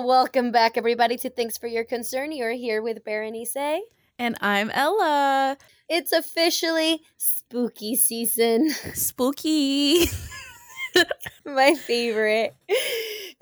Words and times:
Well, 0.00 0.08
welcome 0.08 0.50
back, 0.50 0.78
everybody, 0.78 1.18
to 1.18 1.28
Thanks 1.28 1.58
for 1.58 1.66
Your 1.66 1.84
Concern. 1.84 2.32
You're 2.32 2.52
here 2.52 2.80
with 2.80 3.04
Berenice. 3.04 3.82
And 4.18 4.34
I'm 4.40 4.70
Ella. 4.70 5.58
It's 5.90 6.12
officially 6.12 7.02
spooky 7.18 7.96
season. 7.96 8.70
Spooky. 8.94 10.06
My 11.44 11.74
favorite. 11.74 12.54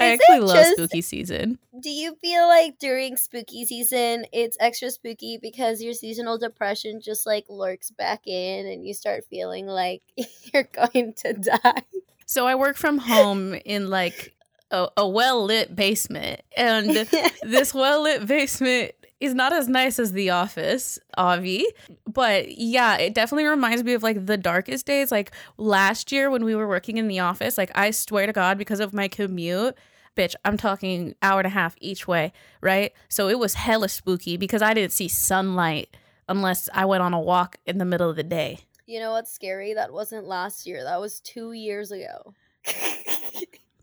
I 0.00 0.14
actually 0.14 0.40
love 0.40 0.56
just- 0.56 0.72
spooky 0.72 1.00
season. 1.00 1.60
Do 1.78 1.90
you 1.90 2.16
feel 2.16 2.48
like 2.48 2.80
during 2.80 3.16
spooky 3.16 3.64
season 3.64 4.26
it's 4.32 4.56
extra 4.58 4.90
spooky 4.90 5.38
because 5.40 5.80
your 5.80 5.94
seasonal 5.94 6.38
depression 6.38 7.00
just 7.00 7.24
like 7.24 7.44
lurks 7.48 7.92
back 7.92 8.26
in 8.26 8.66
and 8.66 8.84
you 8.84 8.94
start 8.94 9.26
feeling 9.30 9.68
like 9.68 10.02
you're 10.52 10.64
going 10.64 11.14
to 11.18 11.34
die? 11.34 11.84
So 12.26 12.48
I 12.48 12.56
work 12.56 12.76
from 12.76 12.98
home 12.98 13.54
in 13.54 13.90
like 13.90 14.34
a, 14.70 14.88
a 14.96 15.08
well 15.08 15.44
lit 15.44 15.74
basement. 15.74 16.40
And 16.56 16.90
this 17.42 17.74
well 17.74 18.02
lit 18.02 18.26
basement 18.26 18.92
is 19.20 19.34
not 19.34 19.52
as 19.52 19.68
nice 19.68 19.98
as 19.98 20.12
the 20.12 20.30
office, 20.30 20.98
Avi. 21.16 21.66
But 22.06 22.56
yeah, 22.56 22.96
it 22.96 23.14
definitely 23.14 23.46
reminds 23.46 23.82
me 23.82 23.94
of 23.94 24.02
like 24.02 24.26
the 24.26 24.36
darkest 24.36 24.86
days. 24.86 25.10
Like 25.10 25.32
last 25.56 26.12
year 26.12 26.30
when 26.30 26.44
we 26.44 26.54
were 26.54 26.68
working 26.68 26.98
in 26.98 27.08
the 27.08 27.18
office, 27.20 27.58
like 27.58 27.70
I 27.74 27.90
swear 27.90 28.26
to 28.26 28.32
God, 28.32 28.58
because 28.58 28.80
of 28.80 28.94
my 28.94 29.08
commute, 29.08 29.76
bitch, 30.16 30.34
I'm 30.44 30.56
talking 30.56 31.14
hour 31.22 31.40
and 31.40 31.46
a 31.46 31.50
half 31.50 31.74
each 31.80 32.06
way, 32.06 32.32
right? 32.60 32.92
So 33.08 33.28
it 33.28 33.38
was 33.38 33.54
hella 33.54 33.88
spooky 33.88 34.36
because 34.36 34.62
I 34.62 34.72
didn't 34.74 34.92
see 34.92 35.08
sunlight 35.08 35.96
unless 36.28 36.68
I 36.72 36.84
went 36.84 37.02
on 37.02 37.14
a 37.14 37.20
walk 37.20 37.56
in 37.66 37.78
the 37.78 37.84
middle 37.84 38.10
of 38.10 38.16
the 38.16 38.22
day. 38.22 38.60
you 38.86 39.00
know 39.00 39.12
what's 39.12 39.32
scary? 39.32 39.74
That 39.74 39.92
wasn't 39.92 40.26
last 40.26 40.66
year. 40.66 40.84
That 40.84 41.00
was 41.00 41.20
two 41.20 41.52
years 41.52 41.90
ago. 41.90 42.34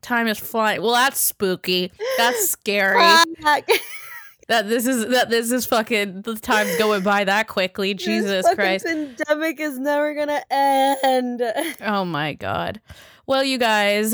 Time 0.06 0.28
is 0.28 0.38
flying. 0.38 0.84
Well, 0.84 0.94
that's 0.94 1.20
spooky. 1.20 1.92
That's 2.20 2.50
scary. 2.52 3.02
Fuck. 3.42 3.68
that 4.48 4.70
this 4.70 4.86
is 4.86 5.08
that 5.08 5.32
this 5.32 5.52
is 5.52 5.66
fucking 5.66 6.22
the 6.22 6.36
time's 6.36 6.78
going 6.78 7.02
by 7.02 7.24
that 7.24 7.48
quickly. 7.48 7.96
Jesus 7.96 8.46
Christ. 8.54 8.86
pandemic 8.86 9.60
is 9.60 9.80
never 9.80 10.14
gonna 10.14 10.44
end. 10.52 11.42
Oh 11.82 12.06
my 12.06 12.34
god. 12.34 12.82
Well, 13.26 13.44
you 13.44 13.58
guys, 13.58 14.14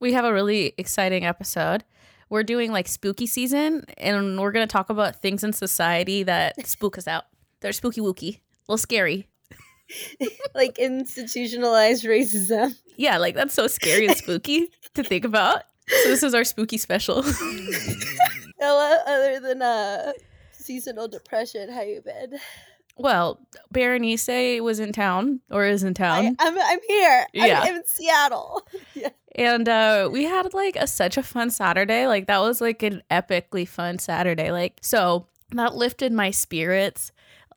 we 0.00 0.14
have 0.14 0.24
a 0.24 0.32
really 0.32 0.72
exciting 0.78 1.26
episode. 1.26 1.84
We're 2.30 2.42
doing 2.42 2.72
like 2.72 2.88
spooky 2.88 3.26
season, 3.26 3.84
and 3.98 4.40
we're 4.40 4.52
gonna 4.52 4.66
talk 4.66 4.88
about 4.88 5.20
things 5.20 5.44
in 5.44 5.52
society 5.52 6.22
that 6.22 6.66
spook 6.66 6.96
us 6.96 7.06
out. 7.06 7.24
They're 7.60 7.74
spooky 7.74 8.00
wooky, 8.00 8.36
a 8.36 8.40
little 8.72 8.78
scary. 8.78 9.28
like 10.54 10.78
institutionalized 10.78 12.04
racism. 12.04 12.76
Yeah, 12.96 13.18
like 13.18 13.34
that's 13.34 13.54
so 13.54 13.66
scary 13.66 14.06
and 14.06 14.16
spooky 14.16 14.70
to 14.94 15.02
think 15.02 15.24
about. 15.24 15.62
So 15.88 16.08
this 16.08 16.22
is 16.22 16.34
our 16.34 16.44
spooky 16.44 16.78
special. 16.78 17.24
Ella, 18.60 19.02
other 19.06 19.40
than 19.40 19.62
uh 19.62 20.12
seasonal 20.52 21.08
depression, 21.08 21.70
how 21.70 21.82
you 21.82 22.00
been? 22.00 22.38
well, 22.96 23.38
Berenice 23.72 24.60
was 24.62 24.80
in 24.80 24.92
town 24.92 25.40
or 25.50 25.66
is 25.66 25.82
in 25.82 25.90
I, 25.90 25.92
town. 25.92 26.36
I'm 26.38 26.58
I'm 26.58 26.78
here. 26.88 27.26
Yeah. 27.32 27.60
I'm, 27.60 27.68
I'm 27.68 27.76
in 27.76 27.86
Seattle. 27.86 28.66
yeah. 28.94 29.10
And 29.34 29.68
uh 29.68 30.08
we 30.10 30.24
had 30.24 30.52
like 30.54 30.76
a 30.76 30.86
such 30.86 31.16
a 31.16 31.22
fun 31.22 31.50
Saturday. 31.50 32.06
Like 32.06 32.26
that 32.26 32.40
was 32.40 32.60
like 32.60 32.82
an 32.82 33.02
epically 33.10 33.68
fun 33.68 33.98
Saturday. 33.98 34.50
Like 34.50 34.78
so 34.80 35.26
that 35.50 35.74
lifted 35.74 36.12
my 36.12 36.30
spirits 36.30 37.12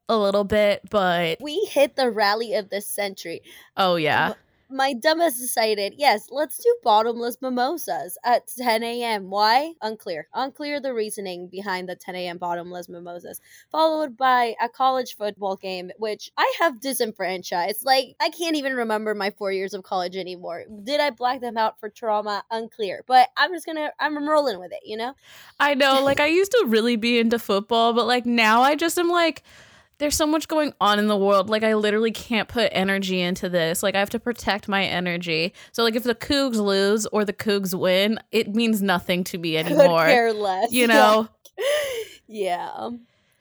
a 0.10 0.18
little 0.18 0.44
bit, 0.44 0.82
but 0.90 1.38
We 1.40 1.60
hit 1.70 1.96
the 1.96 2.10
rally 2.12 2.54
of 2.56 2.70
the 2.70 2.82
century. 2.82 3.42
oh 3.78 3.96
yeah. 3.96 4.34
My 4.72 4.94
dumbass 4.94 5.40
decided, 5.40 5.96
yes, 5.98 6.28
let's 6.30 6.60
do 6.60 6.76
bottomless 6.84 7.38
mimosas 7.42 8.20
at 8.24 8.46
10 8.56 8.84
a.m. 8.84 9.32
Why? 9.32 9.74
Unclear. 9.82 10.28
Unclear 10.36 10.80
the 10.80 10.94
reasoning 10.94 11.48
behind 11.48 11.90
the 11.90 11.96
10 11.96 12.16
a.m. 12.16 12.38
bottomless 12.38 12.88
mimosas. 12.88 13.42
Followed 13.72 14.16
by 14.16 14.54
a 14.62 14.70
college 14.70 15.18
football 15.18 15.56
game, 15.56 15.90
which 15.98 16.32
I 16.38 16.54
have 16.60 16.80
disenfranchised. 16.82 17.84
Like, 17.84 18.16
I 18.20 18.30
can't 18.30 18.56
even 18.58 18.76
remember 18.76 19.16
my 19.16 19.32
four 19.32 19.52
years 19.52 19.74
of 19.74 19.82
college 19.82 20.16
anymore. 20.16 20.66
Did 20.84 21.00
I 21.00 21.10
black 21.10 21.42
them 21.42 21.58
out 21.58 21.80
for 21.80 21.90
trauma? 21.90 22.44
Unclear. 22.52 23.04
But 23.08 23.30
I'm 23.38 23.52
just 23.52 23.66
gonna, 23.66 23.90
I'm 24.00 24.30
rolling 24.30 24.60
with 24.60 24.72
it, 24.72 24.82
you 24.86 24.98
know? 24.98 25.16
I 25.60 25.74
know, 25.74 26.04
like 26.04 26.20
I 26.20 26.28
used 26.28 26.52
to 26.52 26.66
really 26.68 26.96
be 26.96 27.18
into 27.18 27.40
football, 27.40 27.94
but 27.94 28.06
like 28.06 28.28
now 28.28 28.62
I 28.62 28.76
just 28.76 29.00
am 29.00 29.10
like 29.10 29.42
there's 30.00 30.16
so 30.16 30.26
much 30.26 30.48
going 30.48 30.74
on 30.82 30.98
in 30.98 31.08
the 31.08 31.18
world. 31.18 31.50
Like 31.50 31.64
I 31.64 31.76
literally 31.76 32.12
can't 32.12 32.48
put 32.48 32.70
energy 32.74 33.22
into 33.22 33.50
this. 33.50 33.84
Like 33.84 33.96
I 33.96 34.00
have 34.00 34.10
to 34.12 34.20
protect 34.20 34.68
my 34.68 34.84
energy. 34.84 35.54
So 35.72 35.84
like 35.84 35.96
if 35.96 36.04
the 36.04 36.16
Cougs 36.16 36.56
lose 36.56 37.06
or 37.08 37.24
the 37.26 37.34
Cougs 37.34 37.78
win, 37.78 38.20
it 38.32 38.56
means 38.56 38.82
nothing 38.82 39.24
to 39.26 39.38
me 39.38 39.52
Could 39.64 39.74
anymore. 39.74 40.06
care 40.06 40.34
less. 40.34 40.72
You 40.72 40.88
know? 40.88 41.28
yeah. 42.28 42.90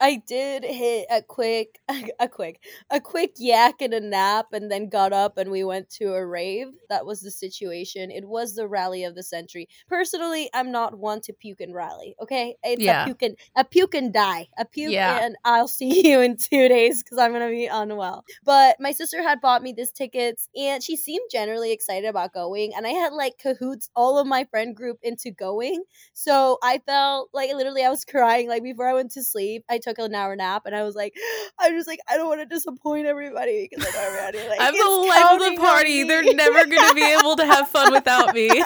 I 0.01 0.15
did 0.25 0.63
hit 0.63 1.07
a 1.11 1.21
quick, 1.21 1.79
a 2.19 2.27
quick, 2.27 2.63
a 2.89 3.01
quick 3.01 3.33
yak 3.37 3.81
and 3.81 3.93
a 3.93 3.99
nap, 3.99 4.47
and 4.53 4.71
then 4.71 4.89
got 4.89 5.13
up 5.13 5.37
and 5.37 5.51
we 5.51 5.63
went 5.63 5.89
to 5.91 6.13
a 6.13 6.25
rave. 6.25 6.67
That 6.89 7.05
was 7.05 7.21
the 7.21 7.31
situation. 7.31 8.09
It 8.11 8.25
was 8.27 8.55
the 8.55 8.67
rally 8.67 9.03
of 9.03 9.15
the 9.15 9.23
century. 9.23 9.67
Personally, 9.87 10.49
I'm 10.53 10.71
not 10.71 10.97
one 10.97 11.21
to 11.21 11.33
puke 11.33 11.61
and 11.61 11.73
rally. 11.73 12.15
Okay, 12.21 12.55
it's 12.63 12.85
Yeah. 12.85 12.87
a 12.87 12.95
puke 13.03 13.21
and 13.23 13.37
a 13.55 13.65
puke 13.65 13.93
and 13.95 14.13
die, 14.13 14.47
a 14.57 14.65
puke 14.65 14.95
Yeah. 14.95 15.19
and 15.19 15.35
I'll 15.45 15.67
see 15.79 16.07
you 16.09 16.21
in 16.21 16.37
two 16.37 16.67
days 16.69 17.03
because 17.03 17.17
I'm 17.17 17.31
gonna 17.33 17.49
be 17.49 17.65
unwell. 17.67 18.23
But 18.43 18.77
my 18.79 18.91
sister 18.91 19.21
had 19.21 19.41
bought 19.41 19.63
me 19.63 19.73
these 19.73 19.91
tickets, 19.91 20.47
and 20.55 20.83
she 20.83 20.95
seemed 20.95 21.29
generally 21.31 21.71
excited 21.71 22.07
about 22.07 22.33
going, 22.33 22.73
and 22.75 22.85
I 22.87 22.91
had 22.91 23.13
like 23.13 23.37
cahoots 23.37 23.89
all 23.95 24.17
of 24.17 24.27
my 24.27 24.45
friend 24.45 24.75
group 24.75 24.99
into 25.01 25.31
going. 25.31 25.83
So 26.13 26.57
I 26.63 26.79
felt 26.85 27.29
like 27.33 27.51
literally 27.53 27.83
I 27.83 27.89
was 27.89 28.05
crying. 28.05 28.47
Like 28.47 28.63
before 28.63 28.87
I 28.87 28.93
went 28.93 29.11
to 29.11 29.23
sleep, 29.23 29.63
I 29.69 29.77
took 29.79 29.88
an 29.97 30.15
hour 30.15 30.35
nap 30.35 30.63
and 30.65 30.75
I 30.75 30.83
was 30.83 30.95
like, 30.95 31.15
I'm 31.59 31.73
just 31.73 31.87
like, 31.87 31.99
I 32.07 32.17
don't 32.17 32.27
want 32.27 32.41
to 32.41 32.45
disappoint 32.45 33.07
everybody 33.07 33.67
because 33.69 33.87
I 33.87 33.91
know 33.91 34.07
everybody 34.07 34.49
like 34.49 34.61
I'm 34.61 34.73
the 34.73 35.07
life 35.09 35.33
of 35.33 35.39
the 35.39 35.55
party. 35.61 36.03
They're 36.03 36.33
never 36.33 36.65
gonna 36.65 36.93
be 36.93 37.15
able 37.19 37.35
to 37.37 37.45
have 37.45 37.69
fun 37.69 37.91
without 37.91 38.35
me. 38.35 38.49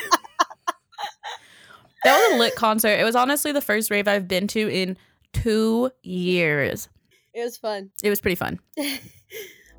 that 2.03 2.05
was 2.05 2.33
a 2.33 2.37
lit 2.37 2.55
concert. 2.55 2.99
It 2.99 3.03
was 3.03 3.15
honestly 3.15 3.51
the 3.51 3.61
first 3.61 3.91
rave 3.91 4.07
I've 4.07 4.27
been 4.27 4.47
to 4.47 4.69
in 4.69 4.97
two 5.31 5.91
years. 6.01 6.89
It 7.33 7.43
was 7.43 7.57
fun. 7.57 7.91
It 8.03 8.09
was 8.09 8.21
pretty 8.21 8.35
fun. 8.35 8.59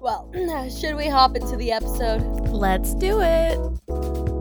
Well, 0.04 0.30
should 0.70 0.96
we 0.96 1.08
hop 1.08 1.34
into 1.34 1.56
the 1.56 1.72
episode? 1.72 2.20
Let's 2.50 2.94
do 2.94 3.22
it. 3.22 4.33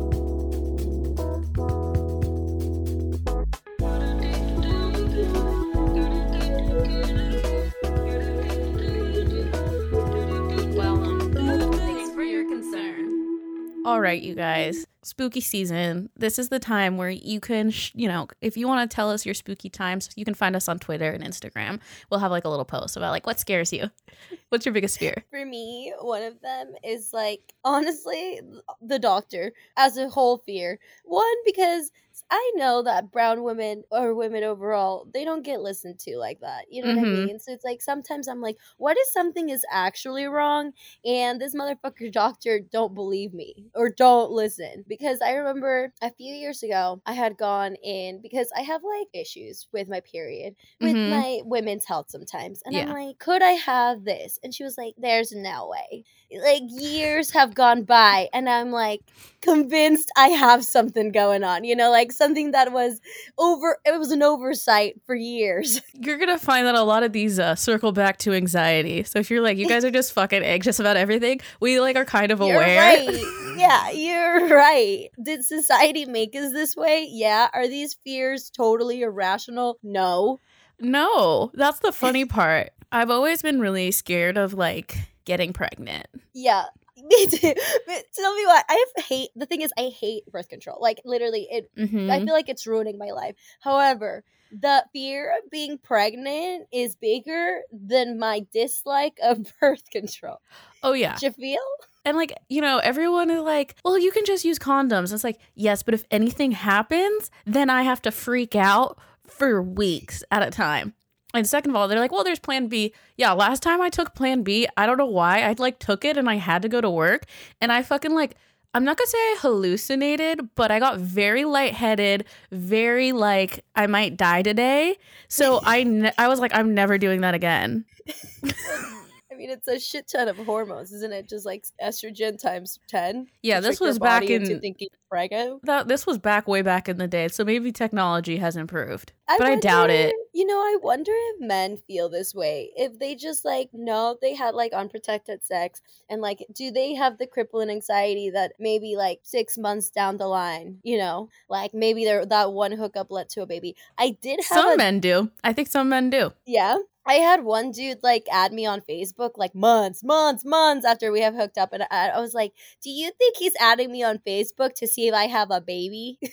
Right, 14.04 14.22
you 14.22 14.36
guys. 14.36 14.86
Spooky 15.02 15.42
season. 15.42 16.10
This 16.16 16.38
is 16.38 16.50
the 16.50 16.60
time 16.60 16.98
where 16.98 17.10
you 17.10 17.40
can, 17.40 17.72
sh- 17.72 17.92
you 17.96 18.08
know, 18.08 18.28
if 18.42 18.56
you 18.56 18.68
want 18.68 18.90
to 18.90 18.94
tell 18.94 19.10
us 19.10 19.26
your 19.26 19.34
spooky 19.34 19.70
times, 19.70 20.10
you 20.16 20.26
can 20.26 20.34
find 20.34 20.56
us 20.56 20.68
on 20.68 20.78
Twitter 20.78 21.10
and 21.10 21.24
Instagram. 21.24 21.80
We'll 22.10 22.20
have 22.20 22.32
like 22.32 22.46
a 22.46 22.50
little 22.50 22.66
post 22.66 22.96
about 22.96 23.12
like 23.12 23.26
what 23.26 23.40
scares 23.40 23.74
you. 23.74 23.90
What's 24.50 24.66
your 24.66 24.74
biggest 24.74 25.00
fear? 25.00 25.24
For 25.32 25.46
me, 25.46 25.94
one 26.00 26.22
of 26.22 26.40
them 26.42 26.74
is 26.84 27.12
like 27.14 27.54
honestly 27.64 28.40
the 28.82 29.00
doctor 29.00 29.54
as 29.78 29.98
a 29.98 30.10
whole 30.10 30.38
fear. 30.38 30.80
One 31.06 31.36
because 31.46 31.92
I 32.36 32.52
know 32.56 32.82
that 32.82 33.12
brown 33.12 33.44
women 33.44 33.84
or 33.92 34.16
women 34.16 34.44
overall, 34.44 35.08
they 35.14 35.24
don't 35.24 35.44
get 35.44 35.62
listened 35.62 36.00
to 36.00 36.18
like 36.18 36.40
that. 36.40 36.66
You 36.72 36.82
know 36.82 36.88
what 36.90 36.98
I 36.98 37.06
Mhm. 37.06 37.12
mean? 37.12 37.40
So 37.40 37.52
it's 37.52 37.64
like 37.64 37.80
sometimes 37.82 38.28
I'm 38.28 38.42
like, 38.42 38.58
what 38.78 38.98
if 38.98 39.08
something 39.10 39.50
is 39.50 39.64
actually 39.72 40.26
wrong 40.26 40.72
and 41.06 41.40
this 41.40 41.54
motherfucker 41.54 42.12
doctor 42.12 42.60
don't 42.60 42.96
believe 42.96 43.34
me 43.34 43.66
or 43.76 43.90
don't 43.90 44.32
listen? 44.32 44.84
Because 44.88 45.22
I 45.22 45.34
remember 45.34 45.94
a 46.02 46.12
few 46.12 46.34
years 46.34 46.64
ago, 46.64 47.02
I 47.06 47.14
had 47.14 47.38
gone 47.38 47.76
in 47.84 48.20
because 48.22 48.50
I 48.58 48.62
have 48.62 48.82
like 48.84 49.08
issues 49.14 49.68
with 49.72 49.88
my 49.88 50.00
period 50.00 50.56
with 50.82 50.98
Mhm. 50.98 51.10
my 51.10 51.42
women's 51.46 51.86
health 51.86 52.10
sometimes. 52.10 52.62
And 52.66 52.76
I'm 52.76 52.90
like, 52.90 53.20
could 53.20 53.44
I 53.44 53.52
have 53.52 54.06
this? 54.06 54.40
And 54.44 54.54
she 54.56 54.64
was 54.64 54.78
like, 54.78 54.96
there's 54.98 55.32
no 55.34 55.68
way. 55.70 56.04
Like 56.42 56.64
years 56.68 57.32
have 57.32 57.54
gone 57.54 57.84
by 57.84 58.28
and 58.34 58.50
I'm 58.50 58.72
like 58.72 59.02
convinced 59.42 60.12
I 60.18 60.30
have 60.30 60.64
something 60.66 61.12
going 61.12 61.44
on, 61.44 61.64
you 61.64 61.76
know, 61.76 61.92
like 61.92 62.12
something 62.24 62.52
that 62.52 62.72
was 62.72 63.00
over 63.38 63.78
it 63.86 64.00
was 64.00 64.12
an 64.12 64.24
oversight 64.24 65.00
for 65.06 65.16
years. 65.16 65.82
You're 65.94 66.18
gonna 66.18 66.40
find 66.40 66.66
that 66.66 66.76
a 66.76 66.84
lot 66.84 67.04
of 67.04 67.12
these 67.14 67.40
uh, 67.40 67.56
circle 67.56 67.92
back 67.92 68.18
to 68.20 68.34
anxiety. 68.34 69.04
So 69.04 69.20
if 69.20 69.30
you're 69.30 69.42
like, 69.42 69.58
you 69.58 69.68
guys 69.68 69.84
are 69.86 69.92
just 69.92 70.14
fucking 70.14 70.44
anxious 70.44 70.80
about 70.80 70.98
everything, 70.98 71.42
we 71.60 71.80
like 71.80 71.96
are 71.96 72.06
kind 72.06 72.32
of 72.32 72.40
You're 72.40 72.56
aware. 72.56 72.78
right. 73.08 73.24
Yeah, 73.56 73.92
you're 73.92 74.48
right. 74.50 75.10
Did 75.22 75.46
society 75.46 76.06
make 76.06 76.36
us 76.36 76.52
this 76.52 76.76
way? 76.76 77.08
Yeah. 77.12 77.50
Are 77.54 77.68
these 77.68 77.94
fears 78.04 78.50
totally 78.50 79.02
irrational? 79.04 79.78
No. 79.84 80.40
No, 80.80 81.52
that's 81.54 81.78
the 81.80 81.92
funny 82.04 82.26
part. 82.26 82.72
I've 82.92 83.12
always 83.12 83.44
been 83.44 83.60
really 83.60 83.92
scared 83.92 84.38
of 84.38 84.56
like 84.56 84.98
getting 85.26 85.54
pregnant. 85.54 86.08
Yeah. 86.34 86.64
Me 87.04 87.26
too. 87.28 87.54
But 87.88 88.06
tell 88.14 88.36
me 88.36 88.46
what 88.46 88.66
I 88.70 88.86
hate. 89.08 89.30
The 89.36 89.46
thing 89.46 89.62
is, 89.62 89.72
I 89.78 89.90
hate 90.00 90.26
birth 90.32 90.50
control. 90.50 90.78
Like 90.80 91.02
literally, 91.06 91.48
it. 91.50 91.70
Mhm. 91.78 92.10
I 92.12 92.20
feel 92.24 92.34
like 92.34 92.50
it's 92.50 92.68
ruining 92.68 92.98
my 92.98 93.12
life. 93.12 93.36
However, 93.62 94.24
the 94.52 94.86
fear 94.94 95.34
of 95.44 95.50
being 95.50 95.80
pregnant 95.80 96.68
is 96.72 96.96
bigger 96.96 97.62
than 97.72 98.20
my 98.20 98.46
dislike 98.54 99.18
of 99.24 99.52
birth 99.60 99.90
control. 99.90 100.38
oh 100.84 100.94
yeah. 100.94 101.16
Do 101.18 101.26
you 101.28 101.32
feel? 101.32 101.62
And 102.06 102.18
like, 102.18 102.34
you 102.50 102.62
know, 102.62 102.80
everyone 102.80 103.30
is 103.32 103.42
like, 103.42 103.76
well, 103.86 103.98
you 103.98 104.12
can 104.12 104.26
just 104.26 104.44
use 104.46 104.60
condoms. 104.60 105.14
It's 105.14 105.24
like, 105.24 105.40
yes, 105.56 105.84
but 105.84 105.94
if 105.94 106.04
anything 106.12 106.52
happens, 106.52 107.32
then 107.46 107.70
I 107.70 107.84
have 107.84 108.02
to 108.04 108.12
freak 108.12 108.56
out 108.56 109.00
for 109.26 109.62
weeks 109.64 110.22
at 110.30 110.44
a 110.46 110.52
time. 110.52 110.94
And 111.34 111.48
second 111.48 111.72
of 111.72 111.76
all, 111.76 111.88
they're 111.88 112.00
like, 112.00 112.12
well, 112.12 112.24
there's 112.24 112.40
plan 112.40 112.68
B. 112.68 112.94
Yeah, 113.18 113.32
last 113.34 113.64
time 113.64 113.82
I 113.82 113.90
took 113.90 114.14
plan 114.14 114.44
B, 114.44 114.68
I 114.78 114.86
don't 114.86 114.98
know 114.98 115.06
why. 115.06 115.42
I 115.42 115.56
like 115.58 115.80
took 115.80 116.06
it 116.06 116.18
and 116.18 116.30
I 116.30 116.36
had 116.36 116.62
to 116.62 116.70
go 116.70 116.80
to 116.80 116.90
work. 116.90 117.26
And 117.60 117.72
I 117.72 117.82
fucking 117.82 118.14
like, 118.14 118.36
I'm 118.76 118.84
not 118.84 118.98
gonna 118.98 119.08
say 119.08 119.18
I 119.18 119.38
hallucinated, 119.42 120.50
but 120.56 120.72
I 120.72 120.80
got 120.80 120.98
very 120.98 121.46
lightheaded, 121.46 122.26
very 122.52 123.12
like, 123.12 123.64
I 123.76 123.88
might 123.88 124.18
die 124.18 124.42
today. 124.42 124.98
So 125.28 125.60
I, 125.64 125.84
ne- 125.84 126.14
I 126.18 126.28
was 126.28 126.40
like, 126.40 126.56
I'm 126.56 126.74
never 126.74 126.98
doing 126.98 127.22
that 127.22 127.34
again. 127.34 127.86
I 128.44 129.36
mean, 129.36 129.50
it's 129.50 129.68
a 129.68 129.80
shit 129.80 130.08
ton 130.08 130.28
of 130.28 130.38
hormones, 130.38 130.92
isn't 130.92 131.12
it? 131.12 131.28
Just 131.28 131.46
like 131.46 131.66
estrogen 131.82 132.40
times 132.40 132.80
ten. 132.88 133.28
Yeah, 133.42 133.60
this 133.60 133.80
was 133.80 133.98
back 133.98 134.24
in 134.24 134.60
thinking 134.60 134.90
preggo. 135.14 135.60
that. 135.64 135.88
This 135.88 136.06
was 136.06 136.18
back 136.18 136.48
way 136.48 136.62
back 136.62 136.90
in 136.90 136.98
the 136.98 137.08
day. 137.08 137.28
So 137.28 137.44
maybe 137.44 137.72
technology 137.72 138.38
has 138.38 138.56
improved. 138.56 139.14
I 139.28 139.38
But 139.38 139.48
I 139.48 139.56
doubt 139.58 139.90
it. 139.90 140.14
You 140.34 140.46
know, 140.46 140.58
I 140.58 140.78
wonder 140.82 141.12
if 141.14 141.40
men 141.40 141.78
feel 141.78 142.10
this 142.10 142.34
way. 142.34 142.72
If 142.76 143.00
they 143.00 143.16
just 143.16 143.46
like 143.46 143.70
know 143.74 144.18
they 144.22 144.34
had 144.34 144.56
like 144.56 144.74
unprotected 144.74 145.44
sex, 145.44 145.82
and 146.10 146.22
like, 146.22 146.44
do 146.54 146.72
they 146.72 146.96
have 146.96 147.18
the 147.18 147.28
crippling 147.28 147.70
anxiety 147.70 148.32
that 148.32 148.54
maybe 148.60 148.96
like 148.96 149.20
six 149.24 149.58
months 149.58 149.90
down 149.90 150.18
the 150.18 150.28
line, 150.28 150.80
you 150.84 150.98
know, 150.98 151.30
like 151.50 151.74
maybe 151.74 152.04
there 152.04 152.26
that 152.26 152.52
one 152.52 152.72
hookup 152.72 153.12
led 153.12 153.30
to 153.30 153.42
a 153.42 153.46
baby. 153.46 153.76
I 153.98 154.18
did 154.22 154.40
have 154.40 154.58
Some 154.58 154.74
a 154.74 154.78
men 154.78 155.00
do. 155.00 155.32
I 155.44 155.54
think 155.54 155.68
some 155.68 155.90
men 155.90 156.10
do. 156.10 156.34
yeah. 156.46 156.78
I 157.06 157.16
had 157.16 157.44
one 157.44 157.72
dude 157.72 158.02
like 158.02 158.28
add 158.32 158.54
me 158.54 158.66
on 158.66 158.80
Facebook 158.80 159.32
like 159.36 159.54
months, 159.54 160.04
months, 160.04 160.46
months 160.46 160.86
after 160.86 161.12
we 161.12 161.20
have 161.20 161.36
hooked 161.36 161.58
up, 161.58 161.74
and 161.74 161.84
I, 161.92 162.10
I 162.10 162.22
was 162.22 162.34
like, 162.34 162.54
"Do 162.82 162.90
you 162.90 163.12
think 163.18 163.36
he's 163.38 163.56
adding 163.60 163.92
me 163.92 164.04
on 164.04 164.20
Facebook 164.20 164.74
to 164.76 164.88
see 164.88 165.03
if 165.08 165.14
I 165.14 165.26
have 165.28 165.52
a 165.52 165.62
baby?" 165.62 166.20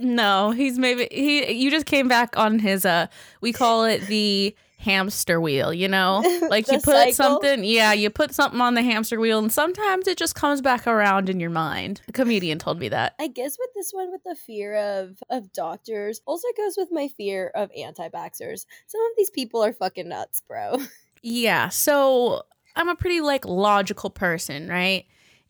No, 0.00 0.52
he's 0.52 0.78
maybe 0.78 1.08
he. 1.10 1.52
You 1.52 1.70
just 1.70 1.86
came 1.86 2.08
back 2.08 2.36
on 2.36 2.58
his. 2.58 2.84
Uh, 2.84 3.08
we 3.40 3.52
call 3.52 3.84
it 3.84 4.02
the 4.02 4.54
hamster 4.78 5.40
wheel. 5.40 5.72
You 5.72 5.88
know, 5.88 6.22
like 6.48 6.70
you 6.70 6.78
put 6.78 6.94
cycle? 6.94 7.12
something. 7.14 7.64
Yeah, 7.64 7.92
you 7.92 8.10
put 8.10 8.32
something 8.32 8.60
on 8.60 8.74
the 8.74 8.82
hamster 8.82 9.18
wheel, 9.18 9.38
and 9.38 9.52
sometimes 9.52 10.06
it 10.06 10.16
just 10.16 10.34
comes 10.34 10.60
back 10.60 10.86
around 10.86 11.28
in 11.28 11.40
your 11.40 11.50
mind. 11.50 12.00
A 12.08 12.12
comedian 12.12 12.58
told 12.58 12.78
me 12.78 12.88
that. 12.90 13.14
I 13.18 13.26
guess 13.26 13.58
with 13.58 13.70
this 13.74 13.90
one, 13.90 14.12
with 14.12 14.22
the 14.24 14.36
fear 14.36 14.76
of 14.76 15.22
of 15.30 15.52
doctors, 15.52 16.20
also 16.26 16.46
goes 16.56 16.76
with 16.76 16.90
my 16.92 17.08
fear 17.08 17.50
of 17.54 17.70
anti-vaxxers. 17.76 18.66
Some 18.86 19.00
of 19.00 19.12
these 19.16 19.30
people 19.30 19.64
are 19.64 19.72
fucking 19.72 20.08
nuts, 20.08 20.42
bro. 20.46 20.78
Yeah, 21.20 21.68
so 21.68 22.42
I'm 22.76 22.88
a 22.88 22.94
pretty 22.94 23.20
like 23.20 23.44
logical 23.44 24.08
person, 24.08 24.68
right? 24.68 25.04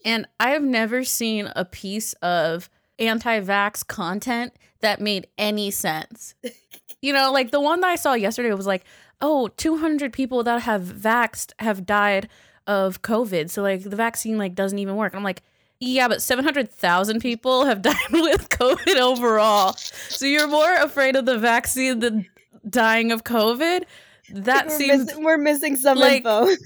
And 0.04 0.26
I 0.38 0.50
have 0.50 0.62
never 0.62 1.04
seen 1.04 1.50
a 1.56 1.64
piece 1.64 2.12
of 2.14 2.70
anti-vax 2.98 3.86
content 3.86 4.52
that 4.80 5.00
made 5.00 5.26
any 5.36 5.70
sense. 5.70 6.34
you 7.02 7.12
know, 7.12 7.32
like 7.32 7.50
the 7.50 7.60
one 7.60 7.80
that 7.80 7.88
I 7.88 7.96
saw 7.96 8.14
yesterday 8.14 8.52
was 8.52 8.66
like, 8.66 8.84
"Oh, 9.20 9.48
200 9.48 10.12
people 10.12 10.42
that 10.44 10.62
have 10.62 10.82
vaxxed 10.82 11.52
have 11.58 11.86
died 11.86 12.28
of 12.66 13.02
COVID." 13.02 13.50
So 13.50 13.62
like 13.62 13.82
the 13.82 13.96
vaccine 13.96 14.38
like 14.38 14.54
doesn't 14.54 14.78
even 14.78 14.96
work. 14.96 15.14
I'm 15.14 15.24
like, 15.24 15.42
"Yeah, 15.80 16.08
but 16.08 16.22
700,000 16.22 17.20
people 17.20 17.64
have 17.64 17.82
died 17.82 17.96
with 18.10 18.48
COVID 18.50 18.96
overall." 18.96 19.74
So 20.08 20.26
you're 20.26 20.48
more 20.48 20.74
afraid 20.74 21.16
of 21.16 21.26
the 21.26 21.38
vaccine 21.38 21.98
than 22.00 22.26
dying 22.68 23.12
of 23.12 23.24
COVID? 23.24 23.84
That 24.30 24.66
we're, 24.66 24.78
seems 24.78 25.06
missing, 25.06 25.24
we're 25.24 25.38
missing 25.38 25.76
some 25.76 25.98
like- 25.98 26.18
info. 26.18 26.46
that 26.46 26.58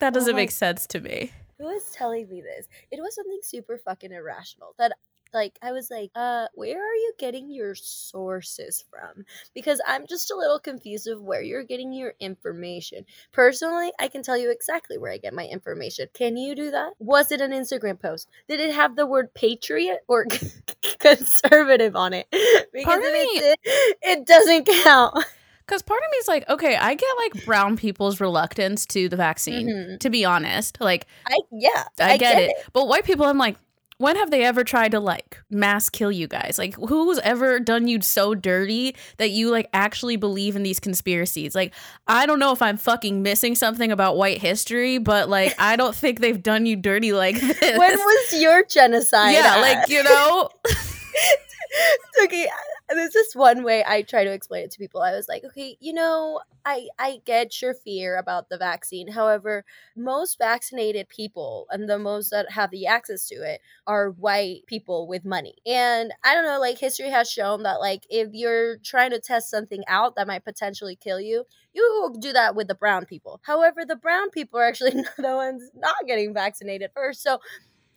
oh 0.02 0.10
doesn't 0.10 0.34
Oh 0.34 0.36
make 0.36 0.50
sense 0.50 0.86
to 0.88 1.00
me. 1.00 1.32
Who 1.60 1.66
was 1.66 1.90
telling 1.92 2.26
me 2.28 2.40
this? 2.40 2.66
It 2.90 3.00
was 3.00 3.14
something 3.14 3.40
super 3.42 3.78
fucking 3.84 4.12
irrational 4.12 4.74
that 4.78 4.92
like 5.32 5.58
I 5.62 5.72
was 5.72 5.90
like, 5.90 6.10
uh, 6.14 6.46
where 6.54 6.78
are 6.78 6.94
you 6.94 7.12
getting 7.18 7.50
your 7.50 7.74
sources 7.74 8.84
from? 8.90 9.24
Because 9.54 9.80
I'm 9.86 10.06
just 10.06 10.30
a 10.30 10.36
little 10.36 10.58
confused 10.58 11.06
of 11.06 11.22
where 11.22 11.42
you're 11.42 11.62
getting 11.62 11.92
your 11.92 12.14
information. 12.18 13.04
Personally, 13.30 13.92
I 14.00 14.08
can 14.08 14.22
tell 14.22 14.38
you 14.38 14.50
exactly 14.50 14.98
where 14.98 15.12
I 15.12 15.18
get 15.18 15.34
my 15.34 15.46
information. 15.46 16.08
Can 16.14 16.36
you 16.36 16.54
do 16.54 16.70
that? 16.70 16.94
Was 16.98 17.30
it 17.30 17.40
an 17.40 17.52
Instagram 17.52 18.00
post? 18.00 18.28
Did 18.48 18.60
it 18.60 18.74
have 18.74 18.96
the 18.96 19.06
word 19.06 19.34
patriot 19.34 20.00
or 20.08 20.26
conservative 20.98 21.94
on 21.94 22.12
it? 22.12 22.26
Because 22.72 23.00
if 23.02 23.14
it 23.14 23.40
did, 23.40 23.58
it 24.02 24.26
doesn't 24.26 24.66
count. 24.66 25.24
Because 25.70 25.82
part 25.82 26.00
of 26.04 26.10
me 26.10 26.16
is 26.16 26.26
like, 26.26 26.48
okay, 26.48 26.74
I 26.74 26.94
get 26.96 27.08
like 27.18 27.46
brown 27.46 27.76
people's 27.76 28.20
reluctance 28.20 28.84
to 28.86 29.08
the 29.08 29.14
vaccine, 29.14 29.68
Mhm. 29.68 30.00
to 30.00 30.10
be 30.10 30.24
honest. 30.24 30.78
Like, 30.80 31.06
I 31.28 31.36
yeah, 31.52 31.84
I, 32.00 32.16
get, 32.16 32.42
it. 32.42 32.52
But 32.72 32.88
white 32.88 33.04
people, 33.04 33.24
I'm 33.24 33.38
like, 33.38 33.56
when 33.98 34.16
have 34.16 34.32
they 34.32 34.42
ever 34.44 34.64
tried 34.64 34.90
to 34.90 34.98
like 34.98 35.38
mass 35.48 35.88
kill 35.88 36.10
you 36.10 36.26
guys? 36.26 36.56
Like, 36.58 36.74
who's 36.74 37.20
ever 37.20 37.60
done 37.60 37.86
you 37.86 38.00
so 38.00 38.34
dirty 38.34 38.96
that 39.18 39.30
you 39.30 39.50
like 39.52 39.68
actually 39.72 40.16
believe 40.16 40.56
in 40.56 40.64
these 40.64 40.80
conspiracies? 40.80 41.54
Like, 41.54 41.72
I 42.08 42.26
don't 42.26 42.40
know 42.40 42.50
if 42.50 42.62
I'm 42.62 42.76
fucking 42.76 43.22
missing 43.22 43.54
something 43.54 43.92
about 43.92 44.16
white 44.16 44.38
history, 44.38 44.98
but 44.98 45.28
like, 45.28 45.54
I 45.56 45.76
don't 45.76 45.94
think 45.94 46.18
they've 46.18 46.42
done 46.42 46.66
you 46.66 46.74
dirty 46.74 47.12
like 47.12 47.38
this. 47.40 47.78
When 47.78 47.96
was 47.96 48.40
your 48.42 48.64
genocide? 48.64 49.34
yeah, 49.34 49.54
at? 49.54 49.60
like, 49.60 49.88
you 49.88 50.02
know, 50.02 50.48
okay 52.24 52.48
there's 52.98 53.12
just 53.12 53.36
one 53.36 53.62
way 53.62 53.84
i 53.86 54.02
try 54.02 54.24
to 54.24 54.32
explain 54.32 54.64
it 54.64 54.70
to 54.72 54.78
people. 54.78 55.02
I 55.02 55.12
was 55.12 55.28
like 55.28 55.44
okay 55.44 55.76
you 55.80 55.92
know 55.92 56.40
i 56.64 56.88
i 56.98 57.20
get 57.24 57.60
your 57.62 57.74
fear 57.74 58.16
about 58.18 58.48
the 58.48 58.58
vaccine. 58.58 59.08
However 59.08 59.64
most 59.96 60.38
vaccinated 60.38 61.08
people 61.08 61.66
and 61.70 61.88
the 61.88 61.98
most 61.98 62.30
that 62.30 62.50
have 62.52 62.70
the 62.70 62.86
access 62.86 63.26
to 63.28 63.34
it 63.36 63.60
are 63.86 64.10
white 64.10 64.62
people 64.66 65.06
with 65.06 65.24
money. 65.24 65.54
And 65.66 66.12
i 66.24 66.34
don't 66.34 66.44
know 66.44 66.60
like 66.60 66.78
history 66.78 67.10
has 67.10 67.30
shown 67.30 67.62
that 67.64 67.80
like 67.80 68.06
if 68.10 68.28
you're 68.32 68.78
trying 68.78 69.10
to 69.10 69.20
test 69.20 69.50
something 69.50 69.82
out 69.88 70.16
that 70.16 70.26
might 70.26 70.44
potentially 70.44 70.96
kill 70.96 71.20
you 71.20 71.44
you 71.72 72.14
do 72.20 72.32
that 72.32 72.56
with 72.56 72.66
the 72.68 72.74
brown 72.74 73.06
people. 73.06 73.40
However 73.44 73.84
the 73.86 73.96
brown 73.96 74.30
people 74.30 74.58
are 74.58 74.64
actually 74.64 74.90
the 75.18 75.36
ones 75.36 75.70
not 75.74 75.94
getting 76.06 76.34
vaccinated 76.34 76.90
first. 76.94 77.22
So 77.22 77.38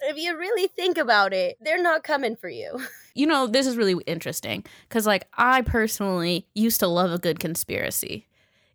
if 0.03 0.17
you 0.17 0.37
really 0.37 0.67
think 0.67 0.97
about 0.97 1.33
it 1.33 1.57
they're 1.61 1.81
not 1.81 2.03
coming 2.03 2.35
for 2.35 2.49
you. 2.49 2.79
You 3.15 3.27
know, 3.27 3.45
this 3.45 3.67
is 3.67 3.77
really 3.77 3.95
interesting 4.07 4.65
because, 4.89 5.05
like, 5.05 5.27
I 5.37 5.61
personally 5.61 6.47
used 6.55 6.79
to 6.79 6.87
love 6.87 7.11
a 7.11 7.19
good 7.19 7.39
conspiracy 7.39 8.25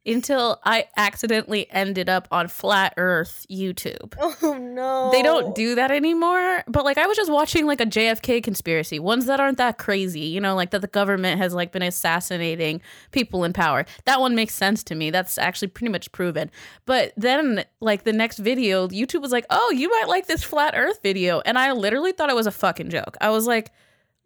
until 0.08 0.60
I 0.64 0.86
accidentally 0.96 1.70
ended 1.70 2.08
up 2.08 2.28
on 2.30 2.48
Flat 2.48 2.94
Earth 2.96 3.46
YouTube. 3.50 4.14
Oh 4.40 4.54
no. 4.56 5.10
They 5.10 5.22
don't 5.22 5.54
do 5.54 5.74
that 5.74 5.90
anymore, 5.90 6.62
but 6.68 6.84
like 6.84 6.96
I 6.96 7.06
was 7.06 7.16
just 7.16 7.30
watching 7.30 7.66
like 7.66 7.80
a 7.80 7.86
JFK 7.86 8.42
conspiracy, 8.42 8.98
ones 8.98 9.26
that 9.26 9.40
aren't 9.40 9.58
that 9.58 9.78
crazy, 9.78 10.20
you 10.20 10.40
know, 10.40 10.54
like 10.54 10.70
that 10.70 10.80
the 10.80 10.86
government 10.86 11.38
has 11.40 11.54
like 11.54 11.72
been 11.72 11.82
assassinating 11.82 12.80
people 13.10 13.42
in 13.44 13.52
power. 13.52 13.84
That 14.04 14.20
one 14.20 14.34
makes 14.34 14.54
sense 14.54 14.84
to 14.84 14.94
me. 14.94 15.10
That's 15.10 15.38
actually 15.38 15.68
pretty 15.68 15.90
much 15.90 16.12
proven. 16.12 16.50
But 16.86 17.12
then 17.16 17.64
like 17.80 18.04
the 18.04 18.12
next 18.12 18.38
video, 18.38 18.86
YouTube 18.88 19.22
was 19.22 19.32
like, 19.32 19.46
"Oh, 19.50 19.70
you 19.72 19.88
might 19.90 20.08
like 20.08 20.26
this 20.26 20.44
flat 20.44 20.74
earth 20.76 21.00
video." 21.02 21.40
And 21.40 21.58
I 21.58 21.72
literally 21.72 22.12
thought 22.12 22.30
it 22.30 22.36
was 22.36 22.46
a 22.46 22.52
fucking 22.52 22.90
joke. 22.90 23.16
I 23.20 23.30
was 23.30 23.46
like, 23.46 23.70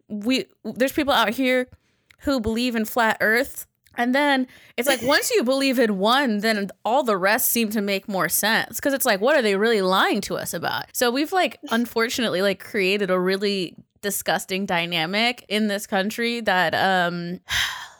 "We 0.07 0.45
there's 0.63 0.93
people 0.93 1.13
out 1.13 1.29
here 1.29 1.67
who 2.19 2.39
believe 2.39 2.75
in 2.75 2.85
flat 2.85 3.17
earth 3.19 3.65
and 3.95 4.13
then 4.13 4.47
it's 4.77 4.87
like 4.87 5.01
once 5.03 5.31
you 5.31 5.43
believe 5.43 5.79
in 5.79 5.97
one, 5.97 6.39
then 6.39 6.69
all 6.83 7.03
the 7.03 7.17
rest 7.17 7.51
seem 7.51 7.69
to 7.71 7.81
make 7.81 8.07
more 8.07 8.29
sense 8.29 8.77
because 8.77 8.93
it's 8.93 9.05
like, 9.05 9.21
what 9.21 9.35
are 9.35 9.41
they 9.41 9.55
really 9.55 9.81
lying 9.81 10.21
to 10.21 10.35
us 10.35 10.53
about? 10.53 10.85
So 10.93 11.11
we've 11.11 11.31
like 11.31 11.59
unfortunately 11.71 12.41
like 12.41 12.63
created 12.63 13.09
a 13.09 13.19
really 13.19 13.75
disgusting 14.01 14.65
dynamic 14.65 15.45
in 15.47 15.67
this 15.67 15.87
country 15.87 16.41
that 16.41 16.75
um 16.75 17.39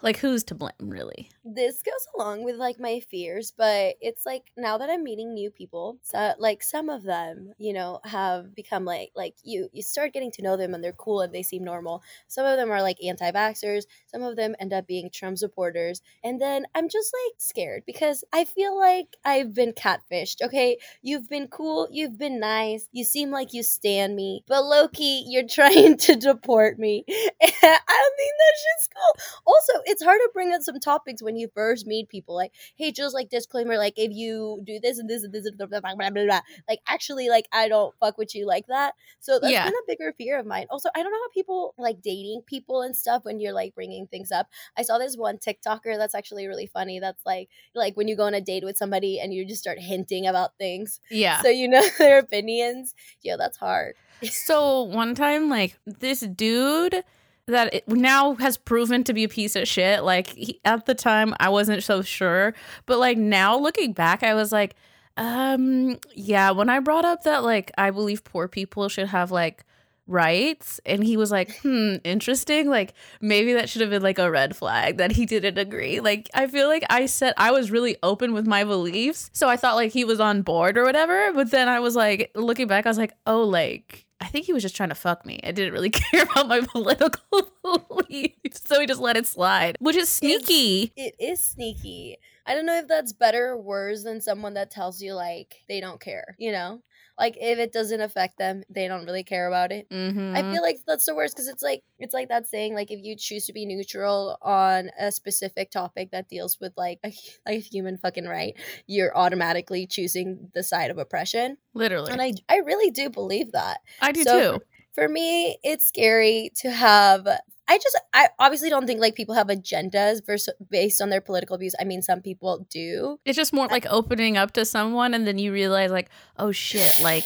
like 0.04 0.18
who's 0.18 0.44
to 0.44 0.56
blame 0.56 0.74
really? 0.82 1.30
This 1.46 1.82
goes 1.82 2.08
along 2.16 2.44
with 2.44 2.58
like 2.58 2.78
my 2.78 3.00
fears, 3.00 3.54
but 3.58 3.96
it's 4.02 4.26
like 4.26 4.52
now 4.58 4.78
that 4.78 4.90
I'm 4.90 5.04
meeting 5.04 5.34
new 5.34 5.50
people, 5.50 5.98
so 6.02 6.34
like 6.38 6.62
some 6.62 6.90
of 6.90 7.04
them, 7.04 7.54
you 7.58 7.72
know, 7.72 8.02
have 8.04 8.54
become 8.54 8.84
like 8.84 9.12
like 9.16 9.36
you 9.44 9.70
you 9.72 9.82
start 9.82 10.12
getting 10.12 10.32
to 10.32 10.42
know 10.42 10.58
them 10.58 10.74
and 10.74 10.84
they're 10.84 10.92
cool 10.92 11.22
and 11.22 11.34
they 11.34 11.42
seem 11.42 11.64
normal. 11.64 12.04
Some 12.28 12.46
of 12.46 12.58
them 12.58 12.70
are 12.70 12.82
like 12.82 12.98
anti-vaxxers, 13.02 13.84
some 14.08 14.24
of 14.24 14.36
them 14.36 14.56
end 14.60 14.74
up 14.74 14.86
being 14.86 15.10
Trump 15.10 15.38
supporters, 15.38 16.02
and 16.22 16.40
then 16.40 16.66
I'm 16.76 16.90
just 16.90 17.14
like 17.26 17.36
scared 17.40 17.84
because 17.86 18.26
I 18.34 18.44
feel 18.44 18.78
like 18.78 19.16
I've 19.24 19.54
been 19.54 19.72
catfished. 19.72 20.42
Okay, 20.44 20.78
you've 21.02 21.30
been 21.30 21.48
cool, 21.48 21.88
you've 21.90 22.18
been 22.18 22.42
nice, 22.42 22.90
you 22.92 23.06
seem 23.06 23.32
like 23.32 23.54
you 23.54 23.64
stand 23.64 24.18
me, 24.18 24.44
but 24.48 24.66
Loki, 24.66 25.24
you're 25.28 25.48
trying 25.48 25.96
to 25.98 26.18
deport 26.18 26.78
me. 26.78 27.06
I 27.10 27.14
don't 27.42 28.18
think 28.18 28.34
that 28.38 28.56
shit's 28.58 28.90
cool. 28.94 29.44
Also, 29.46 29.93
it's 29.94 30.04
hard 30.04 30.20
to 30.20 30.30
bring 30.34 30.52
up 30.54 30.62
some 30.62 30.80
topics 30.80 31.22
when 31.24 31.36
you 31.36 31.48
first 31.56 31.86
meet 31.88 32.10
people, 32.10 32.36
like, 32.36 32.52
hey, 32.76 32.92
just 32.92 33.14
like 33.14 33.30
disclaimer, 33.30 33.78
like 33.78 33.94
if 33.96 34.12
you 34.12 34.60
do 34.66 34.80
this 34.82 34.98
and 35.00 35.10
this 35.10 35.24
and 35.24 35.32
this 35.32 35.46
and 35.46 35.58
blah, 35.58 35.68
blah, 35.68 35.80
blah, 35.80 35.96
blah, 35.96 36.10
blah, 36.10 36.26
blah, 36.26 36.42
like 36.68 36.80
actually 36.88 37.30
like 37.30 37.48
I 37.54 37.68
don't 37.70 37.94
fuck 38.00 38.18
with 38.18 38.34
you 38.36 38.46
like 38.46 38.66
that. 38.68 38.94
So 39.20 39.40
that's 39.40 39.52
Yeah. 39.54 39.66
been 39.66 39.74
a 39.74 39.88
bigger 39.88 40.14
fear 40.18 40.40
of 40.40 40.46
mine. 40.46 40.68
Also, 40.70 40.90
I 40.96 41.04
don't 41.04 41.12
know 41.12 41.18
how 41.24 41.30
people 41.34 41.74
like 41.78 42.02
dating 42.02 42.42
people 42.46 42.82
and 42.82 42.96
stuff 42.96 43.24
when 43.26 43.40
you're 43.40 43.54
like 43.54 43.76
bringing 43.76 44.08
things 44.08 44.32
up. 44.32 44.48
I 44.78 44.82
saw 44.82 44.98
this 44.98 45.16
one 45.16 45.38
TikToker 45.38 45.98
that's 45.98 46.16
actually 46.16 46.48
really 46.48 46.68
funny. 46.68 47.00
That's 47.00 47.26
like 47.26 47.50
like 47.76 47.96
when 47.96 48.08
you 48.08 48.16
go 48.18 48.24
on 48.24 48.34
a 48.34 48.42
date 48.42 48.64
with 48.64 48.78
somebody 48.78 49.20
and 49.20 49.34
you 49.34 49.46
just 49.46 49.62
start 49.62 49.80
hinting 49.80 50.28
about 50.28 50.58
things, 50.58 51.00
Yeah. 51.10 51.42
so 51.42 51.50
you 51.50 51.68
know 51.74 51.88
their 52.00 52.20
opinions. 52.20 52.96
Yeah, 53.22 53.36
that's 53.38 53.58
hard. 53.58 53.96
So 54.24 54.84
one 54.84 55.16
time, 55.16 55.50
like 55.50 55.78
this 55.86 56.22
dude 56.22 57.04
that 57.48 57.74
it 57.74 57.88
now 57.88 58.36
has 58.36 58.58
proven 58.58 59.04
to 59.04 59.14
be 59.14 59.24
a 59.24 59.30
piece 59.30 59.56
of 59.56 59.68
shit. 59.68 60.04
Like 60.04 60.28
he, 60.28 60.60
at 60.64 60.86
the 60.86 60.96
time, 60.96 61.34
I 61.40 61.50
wasn't 61.50 61.84
so 61.84 62.02
sure, 62.02 62.54
but 62.86 63.00
like 63.00 63.18
now 63.18 63.58
looking 63.58 63.94
back, 63.94 64.24
I 64.24 64.34
was 64.34 64.52
like, 64.52 64.76
um, 65.18 66.00
yeah. 66.16 66.52
When 66.52 66.70
I 66.70 66.80
brought 66.80 67.06
up 67.06 67.24
that 67.24 67.44
like 67.44 67.72
I 67.78 67.92
believe 67.92 68.24
poor 68.24 68.48
people 68.48 68.90
should 68.90 69.08
have 69.08 69.32
like 69.32 69.66
rights, 70.08 70.80
and 70.86 71.04
he 71.04 71.18
was 71.18 71.32
like, 71.32 71.56
hmm, 71.60 71.96
interesting. 72.04 72.70
Like 72.70 72.94
maybe 73.22 73.54
that 73.54 73.70
should 73.70 73.82
have 73.82 73.92
been 73.92 74.02
like 74.02 74.20
a 74.20 74.32
red 74.32 74.56
flag 74.56 74.98
that 74.98 75.12
he 75.12 75.26
didn't 75.26 75.58
agree. 75.58 76.00
Like 76.00 76.30
I 76.34 76.48
feel 76.48 76.68
like 76.68 76.84
I 76.90 77.06
said 77.06 77.34
I 77.38 77.52
was 77.52 77.72
really 77.72 77.98
open 78.04 78.34
with 78.34 78.48
my 78.48 78.64
beliefs, 78.64 79.30
so 79.34 79.50
I 79.50 79.58
thought 79.58 79.76
like 79.76 79.92
he 79.92 80.06
was 80.06 80.20
on 80.20 80.42
board 80.44 80.78
or 80.78 80.84
whatever. 80.84 81.34
But 81.34 81.52
then 81.52 81.68
I 81.68 81.80
was 81.80 81.96
like, 81.96 82.32
looking 82.36 82.68
back, 82.68 82.86
I 82.86 82.90
was 82.90 82.98
like, 82.98 83.14
oh, 83.28 83.44
like 83.44 84.06
I 84.24 84.28
think 84.28 84.46
he 84.46 84.54
was 84.54 84.64
just 84.64 84.76
trying 84.76 84.90
to 84.90 84.96
fuck 84.96 85.26
me. 85.26 85.40
I 85.44 85.52
didn't 85.52 85.74
really 85.74 85.90
care 85.92 86.24
about 86.24 86.48
my 86.48 86.62
political 86.62 87.52
beliefs, 87.90 88.62
so 88.64 88.80
he 88.80 88.88
just 88.88 89.02
let 89.02 89.18
it 89.18 89.28
slide, 89.28 89.78
which 89.80 89.98
is 89.98 90.08
sneaky. 90.10 90.94
It 90.96 91.16
is 91.20 91.44
sneaky. 91.44 92.18
I 92.46 92.56
don't 92.56 92.66
know 92.66 92.78
if 92.78 92.88
that's 92.88 93.14
better 93.14 93.50
or 93.50 93.62
worse 93.62 94.04
than 94.04 94.22
someone 94.22 94.54
that 94.54 94.72
tells 94.72 95.02
you 95.02 95.14
like 95.14 95.64
they 95.68 95.82
don't 95.82 96.00
care, 96.00 96.36
you 96.38 96.52
know? 96.52 96.82
Like 97.18 97.38
if 97.40 97.60
it 97.60 97.72
doesn't 97.72 98.02
affect 98.02 98.38
them, 98.38 98.64
they 98.70 98.88
don't 98.88 99.06
really 99.06 99.24
care 99.24 99.48
about 99.48 99.72
it. 99.72 99.90
mm-hmm. 99.90 100.36
I 100.36 100.42
feel 100.52 100.62
like 100.62 100.80
that's 100.88 101.06
the 101.06 101.16
worst 101.16 101.36
because 101.36 101.48
it's 101.48 101.62
like 101.62 101.84
it's 102.00 102.14
like 102.14 102.30
that 102.30 102.48
saying 102.48 102.74
like 102.74 102.92
if 102.92 103.00
you 103.04 103.16
choose 103.16 103.46
to 103.46 103.54
be 103.54 103.66
neutral 103.66 104.38
on 104.42 104.90
a 105.00 105.12
specific 105.12 105.72
topic 105.72 106.12
that 106.12 106.30
deals 106.30 106.58
with 106.60 106.74
like 106.76 107.00
a, 107.04 107.14
like 107.46 107.58
a 107.58 107.60
human 107.60 107.98
fucking 107.98 108.26
right, 108.26 108.56
you're 108.88 109.16
automatically 109.16 109.86
choosing 109.86 110.50
the 110.54 110.64
side 110.64 110.92
of 110.92 110.98
oppression. 110.98 111.58
literally. 111.74 112.12
And 112.12 112.22
I 112.22 112.34
I 112.50 112.58
really 112.58 112.92
do 112.92 113.10
believe 113.10 113.52
that. 113.52 113.80
I 114.02 114.12
do 114.12 114.24
So 114.24 114.58
too. 114.58 114.64
For 114.94 115.08
me, 115.08 115.58
it's 115.64 115.86
scary 115.88 116.52
to 116.58 116.72
have. 116.72 117.28
I 117.68 117.78
just 117.78 118.00
I 118.14 118.28
obviously 118.40 118.70
don't 118.70 118.86
think 118.86 119.00
like 119.00 119.16
people 119.16 119.36
have 119.36 119.48
agendas 119.48 120.26
versus 120.26 120.54
based 120.70 121.02
on 121.02 121.10
their 121.10 121.22
political 121.22 121.58
views. 121.58 121.74
I 121.80 121.86
mean, 121.86 122.02
some 122.02 122.22
people 122.22 122.68
do. 122.70 123.20
It's 123.26 123.38
just 123.38 123.54
more 123.54 123.68
like 123.68 123.86
opening 123.90 124.38
up 124.38 124.52
to 124.54 124.66
someone, 124.66 125.14
and 125.14 125.26
then 125.26 125.38
you 125.38 125.54
realize, 125.54 125.92
like, 125.92 126.10
oh 126.38 126.52
shit, 126.52 127.00
like 127.02 127.24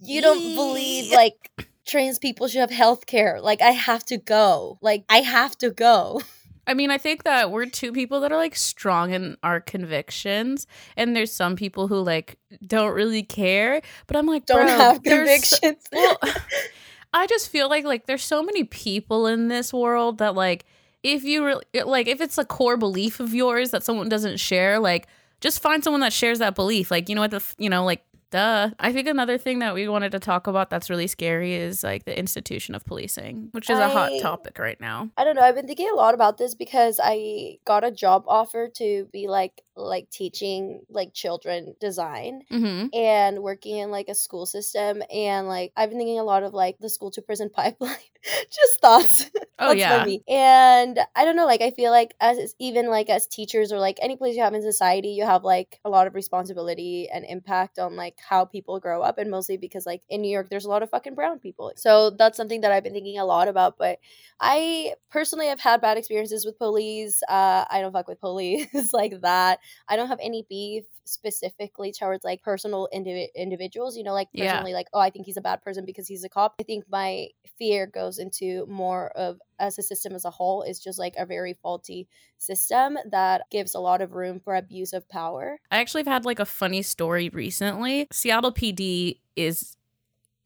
You 0.00 0.20
don't 0.20 0.54
believe 0.54 1.12
like 1.12 1.50
trans 1.86 2.18
people 2.18 2.48
should 2.48 2.60
have 2.60 2.70
health 2.70 3.06
care. 3.06 3.40
Like 3.40 3.62
I 3.62 3.70
have 3.70 4.04
to 4.06 4.18
go. 4.18 4.78
Like 4.82 5.04
I 5.08 5.18
have 5.18 5.56
to 5.58 5.70
go. 5.70 6.20
I 6.66 6.74
mean, 6.74 6.90
I 6.90 6.98
think 6.98 7.24
that 7.24 7.50
we're 7.50 7.64
two 7.64 7.92
people 7.92 8.20
that 8.20 8.30
are 8.30 8.36
like 8.36 8.54
strong 8.54 9.12
in 9.12 9.38
our 9.42 9.58
convictions, 9.58 10.66
and 10.98 11.16
there's 11.16 11.32
some 11.32 11.56
people 11.56 11.88
who 11.88 11.96
like 11.96 12.36
don't 12.66 12.92
really 12.92 13.22
care. 13.22 13.80
But 14.06 14.18
I'm 14.18 14.26
like, 14.26 14.44
Don't 14.44 14.68
have 14.68 15.02
convictions. 15.02 15.82
well, 15.90 16.18
I 17.12 17.26
just 17.26 17.48
feel 17.48 17.68
like 17.68 17.84
like 17.84 18.06
there's 18.06 18.24
so 18.24 18.42
many 18.42 18.64
people 18.64 19.26
in 19.26 19.48
this 19.48 19.72
world 19.72 20.18
that 20.18 20.34
like 20.34 20.64
if 21.02 21.24
you 21.24 21.44
really 21.44 21.64
like 21.84 22.06
if 22.06 22.20
it's 22.20 22.38
a 22.38 22.44
core 22.44 22.76
belief 22.76 23.20
of 23.20 23.34
yours 23.34 23.70
that 23.70 23.82
someone 23.82 24.08
doesn't 24.08 24.38
share, 24.38 24.78
like 24.78 25.06
just 25.40 25.62
find 25.62 25.82
someone 25.84 26.00
that 26.00 26.12
shares 26.12 26.38
that 26.40 26.54
belief. 26.54 26.90
Like 26.90 27.08
you 27.08 27.14
know 27.14 27.22
what 27.22 27.30
the 27.30 27.42
you 27.58 27.70
know 27.70 27.84
like 27.84 28.02
duh. 28.30 28.70
I 28.78 28.92
think 28.92 29.08
another 29.08 29.38
thing 29.38 29.60
that 29.60 29.74
we 29.74 29.88
wanted 29.88 30.12
to 30.12 30.18
talk 30.18 30.46
about 30.46 30.70
that's 30.70 30.90
really 30.90 31.06
scary 31.06 31.54
is 31.54 31.82
like 31.82 32.04
the 32.04 32.18
institution 32.18 32.74
of 32.74 32.84
policing, 32.84 33.48
which 33.52 33.70
is 33.70 33.78
a 33.78 33.88
hot 33.88 34.12
topic 34.20 34.58
right 34.58 34.80
now. 34.80 35.10
I 35.16 35.24
don't 35.24 35.34
know. 35.36 35.42
I've 35.42 35.54
been 35.54 35.66
thinking 35.66 35.88
a 35.90 35.94
lot 35.94 36.14
about 36.14 36.38
this 36.38 36.54
because 36.54 37.00
I 37.02 37.58
got 37.64 37.84
a 37.84 37.90
job 37.90 38.24
offer 38.26 38.68
to 38.76 39.08
be 39.12 39.28
like 39.28 39.62
like 39.78 40.10
teaching 40.10 40.82
like 40.90 41.14
children 41.14 41.74
design 41.80 42.42
Mm-hmm. 42.50 42.88
and 42.94 43.38
working 43.42 43.76
in 43.78 43.90
like 43.90 44.08
a 44.08 44.14
school 44.14 44.46
system 44.46 45.02
and 45.12 45.46
like 45.48 45.72
I've 45.76 45.88
been 45.90 45.98
thinking 45.98 46.18
a 46.18 46.24
lot 46.24 46.42
of 46.42 46.52
like 46.54 46.78
the 46.78 46.88
school 46.88 47.10
to 47.12 47.22
prison 47.22 47.50
pipeline. 47.54 47.94
Just 48.24 48.80
thoughts. 48.80 49.30
Oh 49.60 49.72
yeah. 49.72 49.98
funny. 49.98 50.22
And 50.28 51.00
I 51.16 51.24
don't 51.24 51.34
know, 51.34 51.44
like 51.44 51.62
I 51.62 51.72
feel 51.72 51.90
like 51.90 52.14
as 52.20 52.54
even 52.60 52.88
like 52.88 53.10
as 53.10 53.26
teachers 53.26 53.72
or 53.72 53.80
like 53.80 53.98
any 54.00 54.14
place 54.16 54.36
you 54.36 54.42
have 54.44 54.54
in 54.54 54.62
society, 54.62 55.08
you 55.08 55.24
have 55.24 55.42
like 55.42 55.80
a 55.84 55.90
lot 55.90 56.06
of 56.06 56.14
responsibility 56.14 57.08
and 57.12 57.24
impact 57.24 57.80
on 57.80 57.96
like 57.96 58.14
how 58.24 58.44
people 58.44 58.78
grow 58.78 59.02
up 59.02 59.18
and 59.18 59.32
mostly 59.32 59.56
because 59.56 59.84
like 59.84 60.02
in 60.08 60.20
New 60.22 60.30
York 60.30 60.48
there's 60.48 60.64
a 60.64 60.68
lot 60.68 60.84
of 60.84 60.90
fucking 60.90 61.16
brown 61.16 61.40
people. 61.40 61.72
So 61.74 62.10
that's 62.10 62.36
something 62.36 62.60
that 62.60 62.70
I've 62.70 62.84
been 62.84 62.92
thinking 62.92 63.18
a 63.18 63.24
lot 63.24 63.48
about. 63.48 63.78
But 63.78 63.98
I 64.40 64.94
personally 65.10 65.48
have 65.48 65.58
had 65.58 65.80
bad 65.80 65.98
experiences 65.98 66.46
with 66.46 66.56
police. 66.56 67.20
Uh 67.28 67.64
I 67.68 67.80
don't 67.80 67.92
fuck 67.92 68.06
with 68.06 68.20
police 68.20 68.68
like 68.92 69.20
that. 69.22 69.58
I 69.88 69.96
don't 69.96 70.08
have 70.08 70.20
any 70.22 70.44
beef 70.48 70.84
specifically 71.04 71.92
towards 71.92 72.24
like 72.24 72.42
personal 72.42 72.88
indivi- 72.94 73.28
individuals, 73.34 73.96
you 73.96 74.04
know, 74.04 74.12
like 74.12 74.28
Yeah. 74.32 74.52
personally 74.52 74.74
like, 74.74 74.88
oh, 74.92 75.00
I 75.00 75.10
think 75.10 75.26
he's 75.26 75.36
a 75.36 75.40
bad 75.42 75.62
person 75.62 75.84
because 75.84 76.06
he's 76.06 76.24
a 76.24 76.28
cop. 76.28 76.54
I 76.60 76.64
think 76.64 76.84
my 76.90 77.28
fear 77.58 77.86
goes 77.86 78.18
into 78.18 78.66
more 78.66 79.10
of 79.16 79.40
as 79.58 79.78
a 79.78 79.82
system 79.82 80.14
as 80.14 80.24
a 80.24 80.30
whole 80.30 80.62
is 80.62 80.78
just 80.78 80.98
like 80.98 81.14
a 81.16 81.26
very 81.26 81.54
faulty 81.54 82.06
system 82.38 82.96
that 83.10 83.42
gives 83.50 83.74
a 83.74 83.80
lot 83.80 84.00
of 84.00 84.12
room 84.12 84.38
for 84.38 84.54
abuse 84.54 84.92
of 84.92 85.08
power. 85.08 85.58
I 85.70 85.78
actually 85.80 86.02
have 86.02 86.12
had 86.12 86.24
like 86.24 86.38
a 86.38 86.44
funny 86.44 86.82
story 86.82 87.28
recently. 87.30 88.06
Seattle 88.12 88.52
PD 88.52 89.20
is 89.34 89.76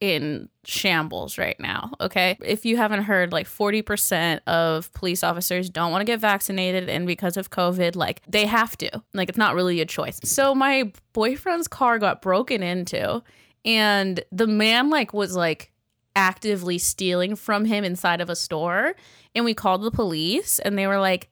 in 0.03 0.49
shambles 0.65 1.37
right 1.37 1.57
now. 1.61 1.93
Okay. 2.01 2.37
If 2.43 2.65
you 2.65 2.75
haven't 2.75 3.03
heard, 3.03 3.31
like 3.31 3.47
40% 3.47 4.41
of 4.47 4.91
police 4.91 5.23
officers 5.23 5.69
don't 5.69 5.93
want 5.93 6.01
to 6.01 6.05
get 6.05 6.19
vaccinated. 6.19 6.89
And 6.89 7.07
because 7.07 7.37
of 7.37 7.51
COVID, 7.51 7.95
like 7.95 8.21
they 8.27 8.45
have 8.45 8.75
to. 8.79 9.01
Like 9.13 9.29
it's 9.29 9.37
not 9.37 9.55
really 9.55 9.79
a 9.79 9.85
choice. 9.85 10.19
So 10.25 10.53
my 10.53 10.91
boyfriend's 11.13 11.69
car 11.69 11.99
got 11.99 12.21
broken 12.21 12.61
into, 12.61 13.23
and 13.63 14.21
the 14.29 14.45
man 14.45 14.89
like 14.89 15.13
was 15.13 15.37
like 15.37 15.71
actively 16.17 16.79
stealing 16.79 17.37
from 17.37 17.63
him 17.63 17.85
inside 17.85 18.19
of 18.19 18.29
a 18.29 18.35
store. 18.35 18.95
And 19.33 19.45
we 19.45 19.53
called 19.53 19.83
the 19.83 19.91
police, 19.91 20.59
and 20.59 20.77
they 20.77 20.85
were 20.85 20.99
like, 20.99 21.29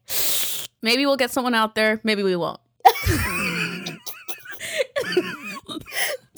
maybe 0.81 1.05
we'll 1.05 1.17
get 1.17 1.31
someone 1.31 1.55
out 1.55 1.75
there, 1.75 1.99
maybe 2.05 2.23
we 2.23 2.37
won't. 2.37 2.61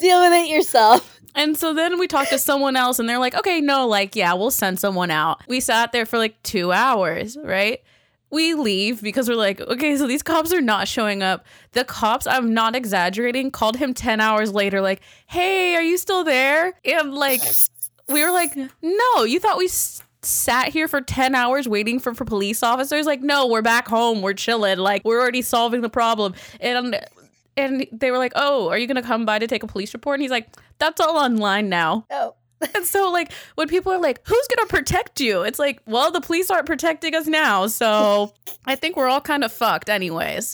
Deal 0.00 0.20
with 0.20 0.32
it 0.32 0.48
yourself. 0.48 1.13
And 1.34 1.56
so 1.56 1.74
then 1.74 1.98
we 1.98 2.06
talked 2.06 2.30
to 2.30 2.38
someone 2.38 2.76
else 2.76 2.98
and 2.98 3.08
they're 3.08 3.18
like, 3.18 3.34
okay, 3.34 3.60
no, 3.60 3.86
like, 3.88 4.14
yeah, 4.14 4.34
we'll 4.34 4.50
send 4.50 4.78
someone 4.78 5.10
out. 5.10 5.40
We 5.48 5.60
sat 5.60 5.92
there 5.92 6.06
for 6.06 6.18
like 6.18 6.40
two 6.42 6.70
hours, 6.72 7.36
right? 7.42 7.80
We 8.30 8.54
leave 8.54 9.00
because 9.02 9.28
we're 9.28 9.34
like, 9.36 9.60
okay, 9.60 9.96
so 9.96 10.06
these 10.06 10.22
cops 10.22 10.52
are 10.52 10.60
not 10.60 10.88
showing 10.88 11.22
up. 11.22 11.44
The 11.72 11.84
cops, 11.84 12.26
I'm 12.26 12.52
not 12.54 12.74
exaggerating, 12.74 13.50
called 13.50 13.76
him 13.76 13.94
10 13.94 14.20
hours 14.20 14.52
later, 14.52 14.80
like, 14.80 15.02
hey, 15.26 15.74
are 15.76 15.82
you 15.82 15.96
still 15.98 16.24
there? 16.24 16.74
And 16.84 17.14
like, 17.14 17.42
we 18.08 18.24
were 18.24 18.32
like, 18.32 18.56
no, 18.82 19.22
you 19.24 19.38
thought 19.40 19.56
we 19.58 19.66
s- 19.66 20.02
sat 20.22 20.68
here 20.68 20.88
for 20.88 21.00
10 21.00 21.34
hours 21.34 21.68
waiting 21.68 22.00
for, 22.00 22.12
for 22.14 22.24
police 22.24 22.62
officers? 22.62 23.06
Like, 23.06 23.20
no, 23.22 23.46
we're 23.46 23.62
back 23.62 23.86
home. 23.86 24.20
We're 24.20 24.34
chilling. 24.34 24.78
Like, 24.78 25.04
we're 25.04 25.20
already 25.20 25.42
solving 25.42 25.80
the 25.80 25.88
problem. 25.90 26.34
And 26.60 26.98
and 27.56 27.86
they 27.92 28.10
were 28.10 28.18
like, 28.18 28.32
"Oh, 28.34 28.68
are 28.68 28.78
you 28.78 28.86
gonna 28.86 29.02
come 29.02 29.24
by 29.24 29.38
to 29.38 29.46
take 29.46 29.62
a 29.62 29.66
police 29.66 29.94
report?" 29.94 30.16
And 30.16 30.22
he's 30.22 30.30
like, 30.30 30.48
"That's 30.78 31.00
all 31.00 31.16
online 31.16 31.68
now." 31.68 32.06
Oh. 32.10 32.34
And 32.74 32.86
so, 32.86 33.10
like, 33.10 33.30
when 33.56 33.68
people 33.68 33.92
are 33.92 33.98
like, 33.98 34.20
"Who's 34.26 34.48
gonna 34.54 34.68
protect 34.68 35.20
you?" 35.20 35.42
It's 35.42 35.58
like, 35.58 35.82
well, 35.86 36.10
the 36.10 36.20
police 36.20 36.50
aren't 36.50 36.66
protecting 36.66 37.14
us 37.14 37.26
now, 37.26 37.66
so 37.66 38.32
I 38.66 38.74
think 38.74 38.96
we're 38.96 39.08
all 39.08 39.20
kind 39.20 39.44
of 39.44 39.52
fucked, 39.52 39.90
anyways. 39.90 40.52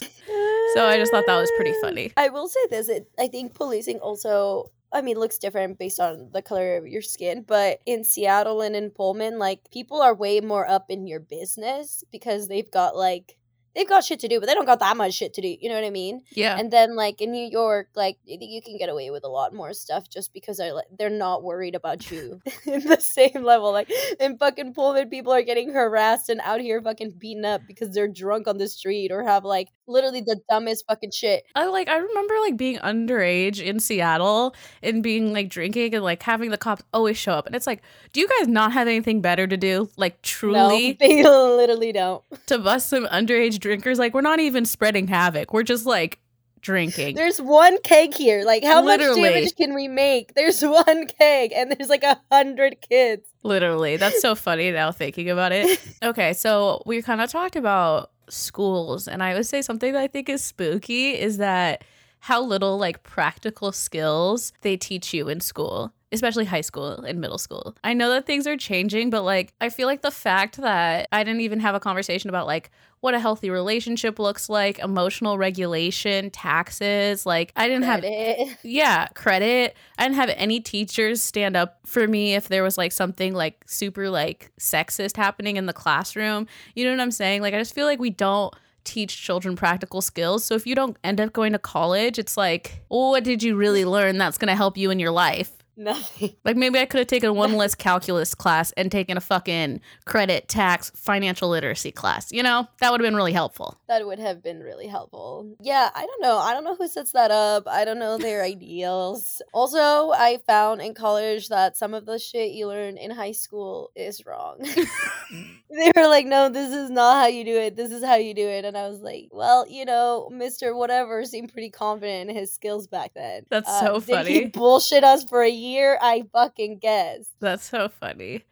So 0.73 0.85
I 0.85 0.97
just 0.97 1.11
thought 1.11 1.23
that 1.27 1.39
was 1.39 1.51
pretty 1.55 1.73
funny. 1.81 2.11
I 2.17 2.29
will 2.29 2.49
say 2.49 2.59
this: 2.69 2.89
it, 2.89 3.09
I 3.19 3.27
think 3.27 3.53
policing 3.53 3.99
also. 3.99 4.71
I 4.93 5.01
mean, 5.01 5.17
looks 5.17 5.37
different 5.37 5.79
based 5.79 6.01
on 6.01 6.31
the 6.33 6.41
color 6.41 6.75
of 6.75 6.85
your 6.85 7.01
skin, 7.01 7.45
but 7.47 7.79
in 7.85 8.03
Seattle 8.03 8.59
and 8.59 8.75
in 8.75 8.89
Pullman, 8.91 9.39
like 9.39 9.71
people 9.71 10.01
are 10.01 10.13
way 10.13 10.41
more 10.41 10.69
up 10.69 10.87
in 10.89 11.07
your 11.07 11.21
business 11.21 12.03
because 12.11 12.49
they've 12.49 12.69
got 12.69 12.97
like 12.97 13.37
they've 13.75 13.87
got 13.87 14.03
shit 14.03 14.19
to 14.21 14.27
do, 14.27 14.39
but 14.39 14.47
they 14.47 14.53
don't 14.53 14.65
got 14.65 14.79
that 14.79 14.97
much 14.97 15.13
shit 15.13 15.33
to 15.35 15.41
do. 15.41 15.55
You 15.59 15.69
know 15.69 15.75
what 15.75 15.83
I 15.83 15.89
mean? 15.89 16.21
Yeah, 16.31 16.57
And 16.57 16.71
then 16.71 16.95
like 16.95 17.21
in 17.21 17.31
New 17.31 17.47
York, 17.47 17.89
like 17.95 18.17
you 18.25 18.61
can 18.61 18.77
get 18.77 18.89
away 18.89 19.09
with 19.11 19.23
a 19.23 19.29
lot 19.29 19.53
more 19.53 19.73
stuff 19.73 20.09
just 20.09 20.33
because 20.33 20.57
they're 20.57 20.73
like 20.73 20.85
they're 20.97 21.09
not 21.09 21.43
worried 21.43 21.75
about 21.75 22.09
you 22.11 22.41
in 22.65 22.81
the 22.87 22.99
same 22.99 23.43
level. 23.43 23.71
Like 23.71 23.91
in 24.19 24.37
fucking 24.37 24.73
Pullman, 24.73 25.09
people 25.09 25.33
are 25.33 25.41
getting 25.41 25.71
harassed 25.71 26.29
and 26.29 26.41
out 26.41 26.61
here 26.61 26.81
fucking 26.81 27.15
beaten 27.17 27.45
up 27.45 27.61
because 27.67 27.93
they're 27.93 28.07
drunk 28.07 28.47
on 28.47 28.57
the 28.57 28.67
street 28.67 29.11
or 29.11 29.23
have 29.23 29.43
like 29.45 29.69
literally 29.87 30.21
the 30.21 30.39
dumbest 30.49 30.85
fucking 30.87 31.11
shit. 31.11 31.43
I 31.55 31.65
like 31.65 31.87
I 31.87 31.97
remember 31.97 32.33
like 32.41 32.57
being 32.57 32.77
underage 32.79 33.61
in 33.61 33.79
Seattle 33.79 34.55
and 34.81 35.03
being 35.03 35.33
like 35.33 35.49
drinking 35.49 35.95
and 35.95 36.03
like 36.03 36.21
having 36.23 36.49
the 36.49 36.57
cops 36.57 36.83
always 36.93 37.17
show 37.17 37.33
up, 37.33 37.45
and 37.45 37.55
it's 37.55 37.67
like, 37.67 37.81
do 38.13 38.19
you 38.19 38.27
guys 38.39 38.47
not 38.47 38.71
have 38.73 38.87
anything 38.87 39.21
better 39.21 39.47
to 39.47 39.57
do? 39.57 39.89
Like 39.97 40.13
No, 40.13 40.17
truly 40.23 40.91
they 40.99 41.23
literally 41.23 41.91
don't. 41.91 42.23
to 42.47 42.57
bust 42.59 42.89
some 42.89 43.05
underage 43.07 43.59
drinkers. 43.61 43.97
Like 43.99 44.13
we're 44.13 44.21
not 44.21 44.39
even 44.39 44.65
spreading 44.65 45.07
havoc. 45.07 45.53
We're 45.53 45.63
just 45.63 45.85
like 45.85 46.19
drinking. 46.61 47.15
There's 47.15 47.41
one 47.41 47.77
keg 47.81 48.13
here. 48.13 48.43
Like, 48.45 48.63
how 48.63 48.83
Literally. 48.83 49.21
much 49.21 49.31
damage 49.33 49.55
can 49.55 49.73
we 49.73 49.87
make? 49.87 50.33
There's 50.35 50.61
one 50.65 51.07
keg, 51.07 51.51
and 51.53 51.71
there's 51.71 51.89
like 51.89 52.03
a 52.03 52.19
hundred 52.31 52.77
kids. 52.87 53.23
Literally. 53.43 53.97
That's 53.97 54.21
so 54.21 54.35
funny 54.35 54.71
now 54.71 54.91
thinking 54.91 55.29
about 55.29 55.51
it. 55.51 55.79
Okay, 56.03 56.33
so 56.33 56.81
we 56.87 57.01
kind 57.03 57.21
of 57.21 57.29
talked 57.29 57.55
about 57.55 58.09
schools, 58.27 59.07
and 59.07 59.21
I 59.21 59.35
would 59.35 59.45
say 59.45 59.61
something 59.61 59.93
that 59.93 60.01
I 60.01 60.07
think 60.07 60.29
is 60.29 60.43
spooky 60.43 61.11
is 61.11 61.37
that 61.37 61.83
how 62.19 62.41
little 62.41 62.77
like 62.79 63.03
practical 63.03 63.71
skills 63.71 64.51
they 64.61 64.77
teach 64.77 65.13
you 65.13 65.29
in 65.29 65.39
school. 65.39 65.93
Especially 66.11 66.45
high 66.45 66.61
school 66.61 66.91
and 66.91 67.21
middle 67.21 67.37
school. 67.37 67.75
I 67.83 67.93
know 67.93 68.09
that 68.09 68.25
things 68.25 68.45
are 68.45 68.57
changing, 68.57 69.09
but 69.09 69.23
like, 69.23 69.53
I 69.61 69.69
feel 69.69 69.87
like 69.87 70.01
the 70.01 70.11
fact 70.11 70.57
that 70.57 71.07
I 71.11 71.23
didn't 71.23 71.41
even 71.41 71.59
have 71.61 71.75
a 71.75 71.79
conversation 71.79 72.29
about 72.29 72.47
like 72.47 72.69
what 73.01 73.15
a 73.15 73.19
healthy 73.19 73.49
relationship 73.49 74.19
looks 74.19 74.47
like, 74.47 74.77
emotional 74.77 75.37
regulation, 75.37 76.29
taxes, 76.29 77.25
like, 77.25 77.51
I 77.55 77.67
didn't 77.67 77.85
have 77.85 78.01
Credit. 78.01 78.57
yeah, 78.63 79.07
credit. 79.15 79.75
I 79.97 80.03
didn't 80.03 80.17
have 80.17 80.29
any 80.35 80.59
teachers 80.59 81.23
stand 81.23 81.57
up 81.57 81.79
for 81.85 82.07
me 82.07 82.35
if 82.35 82.47
there 82.47 82.61
was 82.61 82.77
like 82.77 82.91
something 82.91 83.33
like 83.33 83.63
super 83.65 84.09
like 84.09 84.51
sexist 84.59 85.17
happening 85.17 85.57
in 85.57 85.65
the 85.65 85.73
classroom. 85.73 86.47
You 86.75 86.85
know 86.85 86.91
what 86.91 86.99
I'm 86.99 87.11
saying? 87.11 87.41
Like 87.41 87.53
I 87.53 87.57
just 87.57 87.73
feel 87.73 87.87
like 87.87 87.99
we 87.99 88.11
don't 88.11 88.53
teach 88.83 89.21
children 89.21 89.55
practical 89.55 90.01
skills. 90.01 90.45
So 90.45 90.55
if 90.55 90.65
you 90.65 90.75
don't 90.75 90.97
end 91.03 91.21
up 91.21 91.33
going 91.33 91.53
to 91.53 91.59
college, 91.59 92.19
it's 92.19 92.37
like, 92.37 92.83
well, 92.89 93.11
what 93.11 93.23
did 93.23 93.43
you 93.43 93.55
really 93.55 93.85
learn 93.85 94.17
that's 94.17 94.37
going 94.37 94.49
to 94.49 94.55
help 94.55 94.77
you 94.77 94.91
in 94.91 94.99
your 94.99 95.11
life? 95.11 95.51
Nothing. 95.77 96.35
Like 96.43 96.57
maybe 96.57 96.79
I 96.79 96.85
could 96.85 96.99
have 96.99 97.07
taken 97.07 97.35
one 97.35 97.53
less 97.53 97.75
calculus 97.75 98.35
class 98.35 98.71
and 98.73 98.91
taken 98.91 99.17
a 99.17 99.21
fucking 99.21 99.81
credit, 100.05 100.47
tax, 100.47 100.91
financial 100.95 101.49
literacy 101.49 101.91
class. 101.91 102.31
You 102.31 102.43
know, 102.43 102.67
that 102.79 102.91
would 102.91 102.99
have 102.99 103.05
been 103.05 103.15
really 103.15 103.33
helpful. 103.33 103.77
That 103.87 104.05
would 104.05 104.19
have 104.19 104.43
been 104.43 104.59
really 104.59 104.87
helpful. 104.87 105.55
Yeah, 105.61 105.89
I 105.93 106.05
don't 106.05 106.21
know. 106.21 106.37
I 106.37 106.53
don't 106.53 106.63
know 106.63 106.75
who 106.75 106.87
sets 106.87 107.11
that 107.13 107.31
up. 107.31 107.67
I 107.67 107.85
don't 107.85 107.99
know 107.99 108.17
their 108.17 108.43
ideals. 108.43 109.41
Also, 109.53 110.11
I 110.11 110.39
found 110.45 110.81
in 110.81 110.93
college 110.93 111.49
that 111.49 111.77
some 111.77 111.93
of 111.93 112.05
the 112.05 112.19
shit 112.19 112.51
you 112.51 112.67
learn 112.67 112.97
in 112.97 113.11
high 113.11 113.31
school 113.31 113.91
is 113.95 114.25
wrong. 114.25 114.57
they 115.69 115.91
were 115.95 116.07
like, 116.07 116.25
no, 116.25 116.49
this 116.49 116.73
is 116.73 116.89
not 116.89 117.21
how 117.21 117.27
you 117.27 117.43
do 117.43 117.57
it. 117.57 117.75
This 117.75 117.91
is 117.91 118.03
how 118.03 118.15
you 118.15 118.33
do 118.33 118.47
it. 118.47 118.65
And 118.65 118.77
I 118.77 118.87
was 118.87 118.99
like, 119.01 119.29
well, 119.31 119.65
you 119.67 119.85
know, 119.85 120.29
Mr. 120.31 120.75
Whatever 120.75 121.23
seemed 121.25 121.51
pretty 121.53 121.69
confident 121.69 122.29
in 122.29 122.35
his 122.35 122.53
skills 122.53 122.87
back 122.87 123.13
then. 123.13 123.45
That's 123.49 123.69
Uh, 123.69 123.99
so 123.99 123.99
did 123.99 124.27
he 124.27 124.45
bullshit 124.53 125.03
us 125.03 125.23
for 125.23 125.41
a 125.41 125.49
year? 125.61 125.97
I 126.01 126.23
fucking 126.33 126.79
guess. 126.79 127.25
That's 127.39 127.69
so 127.69 127.89
funny. 127.89 128.43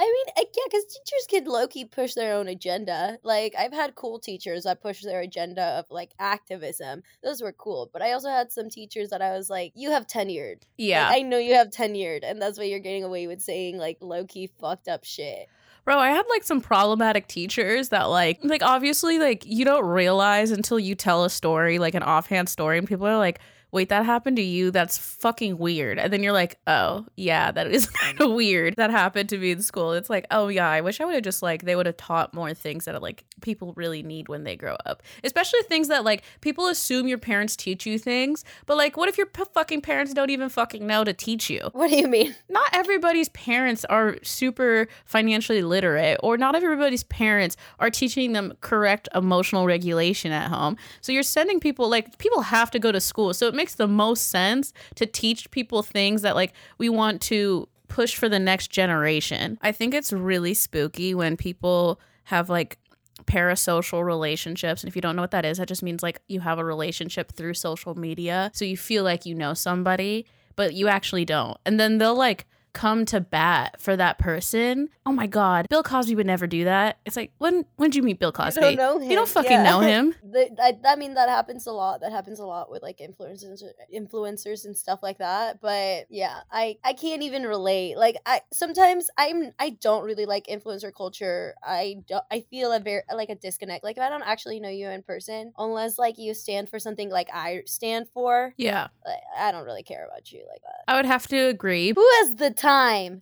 I 0.00 0.04
mean, 0.04 0.34
uh, 0.36 0.48
yeah, 0.56 0.62
because 0.70 0.84
teachers 0.84 1.26
can 1.28 1.44
low 1.46 1.66
key 1.66 1.84
push 1.84 2.14
their 2.14 2.36
own 2.36 2.46
agenda. 2.46 3.18
Like, 3.24 3.54
I've 3.58 3.72
had 3.72 3.96
cool 3.96 4.20
teachers 4.20 4.62
that 4.62 4.80
push 4.80 5.02
their 5.02 5.20
agenda 5.20 5.62
of 5.78 5.86
like 5.90 6.12
activism. 6.20 7.02
Those 7.24 7.42
were 7.42 7.50
cool. 7.50 7.90
But 7.92 8.02
I 8.02 8.12
also 8.12 8.28
had 8.28 8.52
some 8.52 8.70
teachers 8.70 9.10
that 9.10 9.20
I 9.20 9.32
was 9.32 9.50
like, 9.50 9.72
you 9.74 9.90
have 9.90 10.06
tenured. 10.06 10.58
Like, 10.60 10.68
Yeah. 10.76 11.10
I 11.12 11.22
know 11.22 11.38
you 11.38 11.54
have 11.54 11.70
tenured, 11.70 12.20
and 12.22 12.40
that's 12.40 12.58
why 12.58 12.64
you're 12.66 12.78
getting 12.78 13.02
away 13.02 13.26
with 13.26 13.42
saying 13.42 13.78
like 13.78 13.98
low 14.00 14.24
key 14.24 14.48
fucked 14.60 14.86
up 14.86 15.02
shit. 15.02 15.48
Bro, 15.84 15.98
I 15.98 16.10
had 16.10 16.26
like 16.30 16.44
some 16.44 16.60
problematic 16.60 17.26
teachers 17.26 17.88
that 17.88 18.04
like 18.04 18.38
like 18.44 18.62
obviously 18.62 19.18
like 19.18 19.44
you 19.46 19.64
don't 19.64 19.86
realize 19.86 20.52
until 20.52 20.78
you 20.78 20.94
tell 20.94 21.24
a 21.24 21.30
story, 21.30 21.80
like 21.80 21.94
an 21.96 22.04
offhand 22.04 22.48
story, 22.48 22.78
and 22.78 22.86
people 22.86 23.06
are 23.06 23.18
like, 23.18 23.40
wait, 23.72 23.88
that 23.88 24.04
happened 24.04 24.36
to 24.36 24.42
you? 24.42 24.70
That's 24.70 24.96
fucking 24.98 25.58
weird. 25.58 25.98
And 25.98 26.12
then 26.12 26.22
you're 26.22 26.32
like, 26.32 26.58
oh, 26.66 27.06
yeah, 27.16 27.50
that 27.52 27.66
is 27.68 27.86
kind 27.86 28.20
of 28.20 28.32
weird. 28.34 28.76
That 28.76 28.90
happened 28.90 29.28
to 29.30 29.38
me 29.38 29.50
in 29.50 29.62
school. 29.62 29.92
It's 29.92 30.10
like, 30.10 30.26
oh 30.30 30.48
yeah, 30.48 30.68
I 30.68 30.80
wish 30.80 31.00
I 31.00 31.04
would 31.04 31.14
have 31.14 31.24
just 31.24 31.42
like 31.42 31.62
they 31.62 31.76
would 31.76 31.86
have 31.86 31.96
taught 31.96 32.34
more 32.34 32.54
things 32.54 32.86
that 32.86 33.00
like 33.02 33.24
people 33.40 33.72
really 33.76 34.02
need 34.02 34.28
when 34.28 34.44
they 34.44 34.56
grow 34.56 34.76
up. 34.86 35.02
Especially 35.24 35.60
things 35.62 35.88
that 35.88 36.04
like 36.04 36.22
people 36.40 36.66
assume 36.66 37.08
your 37.08 37.18
parents 37.18 37.56
teach 37.56 37.86
you 37.86 37.98
things, 37.98 38.44
but 38.66 38.76
like 38.76 38.96
what 38.96 39.08
if 39.08 39.18
your 39.18 39.26
p- 39.26 39.44
fucking 39.52 39.80
parents 39.82 40.14
don't 40.14 40.30
even 40.30 40.48
fucking 40.48 40.86
know 40.86 41.04
to 41.04 41.12
teach 41.12 41.50
you? 41.50 41.70
What 41.72 41.90
do 41.90 41.96
you 41.96 42.08
mean? 42.08 42.34
not 42.48 42.68
everybody's 42.72 43.28
parents 43.30 43.84
are 43.86 44.16
super 44.22 44.88
financially 45.04 45.62
literate 45.62 46.18
or 46.22 46.36
not 46.36 46.54
everybody's 46.54 47.04
parents 47.04 47.56
are 47.78 47.90
teaching 47.90 48.32
them 48.32 48.52
correct 48.60 49.08
emotional 49.14 49.66
regulation 49.66 50.32
at 50.32 50.48
home 50.48 50.76
so 51.00 51.12
you're 51.12 51.22
sending 51.22 51.60
people 51.60 51.88
like 51.88 52.18
people 52.18 52.42
have 52.42 52.70
to 52.70 52.78
go 52.78 52.90
to 52.90 53.00
school 53.00 53.34
so 53.34 53.46
it 53.46 53.54
makes 53.58 53.74
the 53.74 53.86
most 53.86 54.28
sense 54.28 54.72
to 54.94 55.04
teach 55.04 55.50
people 55.50 55.82
things 55.82 56.22
that 56.22 56.34
like 56.34 56.52
we 56.78 56.88
want 56.88 57.20
to 57.20 57.68
push 57.88 58.14
for 58.14 58.28
the 58.28 58.38
next 58.38 58.68
generation 58.68 59.58
i 59.62 59.72
think 59.72 59.92
it's 59.92 60.12
really 60.12 60.54
spooky 60.54 61.14
when 61.14 61.36
people 61.36 62.00
have 62.24 62.48
like 62.48 62.78
parasocial 63.24 64.04
relationships 64.04 64.82
and 64.82 64.88
if 64.88 64.96
you 64.96 65.02
don't 65.02 65.16
know 65.16 65.22
what 65.22 65.32
that 65.32 65.44
is 65.44 65.58
that 65.58 65.68
just 65.68 65.82
means 65.82 66.02
like 66.02 66.22
you 66.28 66.40
have 66.40 66.58
a 66.58 66.64
relationship 66.64 67.32
through 67.32 67.52
social 67.52 67.94
media 67.94 68.50
so 68.54 68.64
you 68.64 68.76
feel 68.76 69.04
like 69.04 69.26
you 69.26 69.34
know 69.34 69.52
somebody 69.52 70.24
but 70.58 70.74
you 70.74 70.88
actually 70.88 71.24
don't. 71.24 71.56
And 71.64 71.78
then 71.78 71.98
they'll 71.98 72.16
like 72.16 72.44
come 72.78 73.04
to 73.04 73.20
bat 73.20 73.74
for 73.80 73.96
that 73.96 74.18
person. 74.18 74.88
Oh 75.04 75.10
my 75.10 75.26
god, 75.26 75.66
Bill 75.68 75.82
Cosby 75.82 76.14
would 76.14 76.26
never 76.26 76.46
do 76.46 76.64
that. 76.64 76.98
It's 77.04 77.16
like 77.16 77.32
when 77.38 77.64
when 77.74 77.90
did 77.90 77.96
you 77.96 78.04
meet 78.04 78.20
Bill 78.20 78.30
Cosby? 78.30 78.60
You 78.60 78.66
don't 78.68 78.76
know 78.76 78.98
him. 79.00 79.10
You 79.10 79.16
don't 79.16 79.28
fucking 79.28 79.50
yeah. 79.50 79.62
know 79.64 79.80
him. 79.80 80.14
The, 80.28 80.50
I, 80.62 80.92
I 80.92 80.96
mean, 80.96 81.14
that 81.14 81.30
happens 81.30 81.66
a 81.66 81.72
lot. 81.72 82.02
That 82.02 82.12
happens 82.12 82.38
a 82.38 82.44
lot 82.44 82.70
with 82.70 82.82
like 82.82 82.98
influencers, 82.98 83.62
influencers 83.94 84.66
and 84.66 84.76
stuff 84.76 85.02
like 85.02 85.18
that. 85.18 85.58
But 85.58 86.04
yeah, 86.10 86.40
I 86.52 86.76
I 86.84 86.92
can't 86.92 87.22
even 87.22 87.44
relate. 87.44 87.96
Like 87.96 88.16
I 88.26 88.42
sometimes 88.52 89.08
I'm 89.16 89.52
I 89.58 89.70
don't 89.70 90.04
really 90.04 90.26
like 90.26 90.46
influencer 90.46 90.92
culture. 90.94 91.54
I 91.64 92.02
don't. 92.06 92.22
I 92.30 92.44
feel 92.50 92.72
a 92.72 92.78
very 92.78 93.02
like 93.12 93.30
a 93.30 93.36
disconnect. 93.36 93.84
Like 93.84 93.96
if 93.96 94.02
I 94.02 94.10
don't 94.10 94.22
actually 94.22 94.60
know 94.60 94.68
you 94.68 94.88
in 94.90 95.02
person, 95.02 95.52
unless 95.56 95.98
like 95.98 96.18
you 96.18 96.34
stand 96.34 96.68
for 96.68 96.78
something 96.78 97.08
like 97.08 97.30
I 97.32 97.62
stand 97.64 98.08
for, 98.12 98.52
Yeah, 98.58 98.88
like, 99.06 99.20
I 99.38 99.50
don't 99.50 99.64
really 99.64 99.82
care 99.82 100.06
about 100.06 100.30
you 100.30 100.44
like 100.50 100.60
that. 100.60 100.92
I 100.92 100.96
would 100.96 101.06
have 101.06 101.26
to 101.28 101.38
agree. 101.38 101.92
Who 101.96 102.08
has 102.18 102.36
the 102.36 102.50
time? 102.50 102.67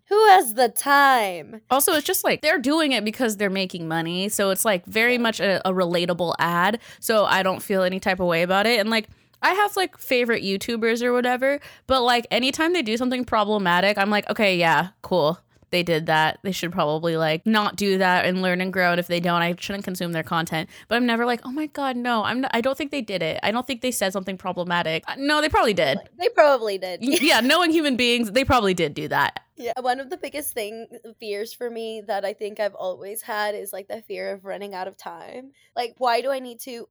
Who 0.08 0.26
has 0.28 0.54
the 0.54 0.68
time? 0.68 1.60
Also, 1.70 1.92
it's 1.92 2.06
just 2.06 2.24
like 2.24 2.42
they're 2.42 2.58
doing 2.58 2.92
it 2.92 3.04
because 3.04 3.36
they're 3.36 3.48
making 3.48 3.86
money. 3.86 4.28
So 4.28 4.50
it's 4.50 4.64
like 4.64 4.84
very 4.86 5.18
much 5.18 5.38
a, 5.40 5.66
a 5.68 5.72
relatable 5.72 6.34
ad. 6.38 6.80
So 7.00 7.24
I 7.24 7.42
don't 7.42 7.62
feel 7.62 7.82
any 7.82 8.00
type 8.00 8.18
of 8.18 8.26
way 8.26 8.42
about 8.42 8.66
it. 8.66 8.80
And 8.80 8.90
like, 8.90 9.08
I 9.42 9.52
have 9.52 9.76
like 9.76 9.98
favorite 9.98 10.42
YouTubers 10.42 11.02
or 11.02 11.12
whatever, 11.12 11.60
but 11.86 12.02
like 12.02 12.26
anytime 12.30 12.72
they 12.72 12.82
do 12.82 12.96
something 12.96 13.24
problematic, 13.24 13.98
I'm 13.98 14.10
like, 14.10 14.28
okay, 14.30 14.56
yeah, 14.56 14.88
cool. 15.02 15.38
They 15.70 15.82
did 15.82 16.06
that. 16.06 16.38
They 16.42 16.52
should 16.52 16.72
probably 16.72 17.16
like 17.16 17.44
not 17.46 17.76
do 17.76 17.98
that 17.98 18.24
and 18.24 18.40
learn 18.40 18.60
and 18.60 18.72
grow. 18.72 18.92
And 18.92 19.00
if 19.00 19.08
they 19.08 19.20
don't, 19.20 19.42
I 19.42 19.54
shouldn't 19.58 19.84
consume 19.84 20.12
their 20.12 20.22
content. 20.22 20.68
But 20.88 20.96
I'm 20.96 21.06
never 21.06 21.26
like, 21.26 21.40
oh 21.44 21.50
my 21.50 21.66
god, 21.66 21.96
no. 21.96 22.22
I'm. 22.24 22.42
Not, 22.42 22.50
I 22.54 22.60
don't 22.60 22.78
think 22.78 22.90
they 22.90 23.02
did 23.02 23.22
it. 23.22 23.40
I 23.42 23.50
don't 23.50 23.66
think 23.66 23.80
they 23.80 23.90
said 23.90 24.12
something 24.12 24.38
problematic. 24.38 25.04
Uh, 25.08 25.14
No, 25.18 25.40
they 25.40 25.48
probably 25.48 25.74
did. 25.74 25.98
They 26.18 26.28
probably 26.30 26.78
did. 26.78 27.02
yeah, 27.02 27.40
knowing 27.40 27.70
human 27.72 27.96
beings, 27.96 28.30
they 28.32 28.44
probably 28.44 28.74
did 28.74 28.94
do 28.94 29.08
that. 29.08 29.40
Yeah, 29.58 29.72
one 29.80 30.00
of 30.00 30.10
the 30.10 30.18
biggest 30.18 30.52
thing 30.52 30.86
fears 31.18 31.54
for 31.54 31.70
me 31.70 32.02
that 32.06 32.26
I 32.26 32.34
think 32.34 32.60
I've 32.60 32.74
always 32.74 33.22
had 33.22 33.54
is 33.54 33.72
like 33.72 33.88
the 33.88 34.02
fear 34.02 34.32
of 34.34 34.44
running 34.44 34.74
out 34.74 34.86
of 34.86 34.98
time. 34.98 35.52
Like, 35.74 35.94
why 35.96 36.20
do 36.20 36.30
I 36.30 36.40
need 36.40 36.60
to 36.60 36.86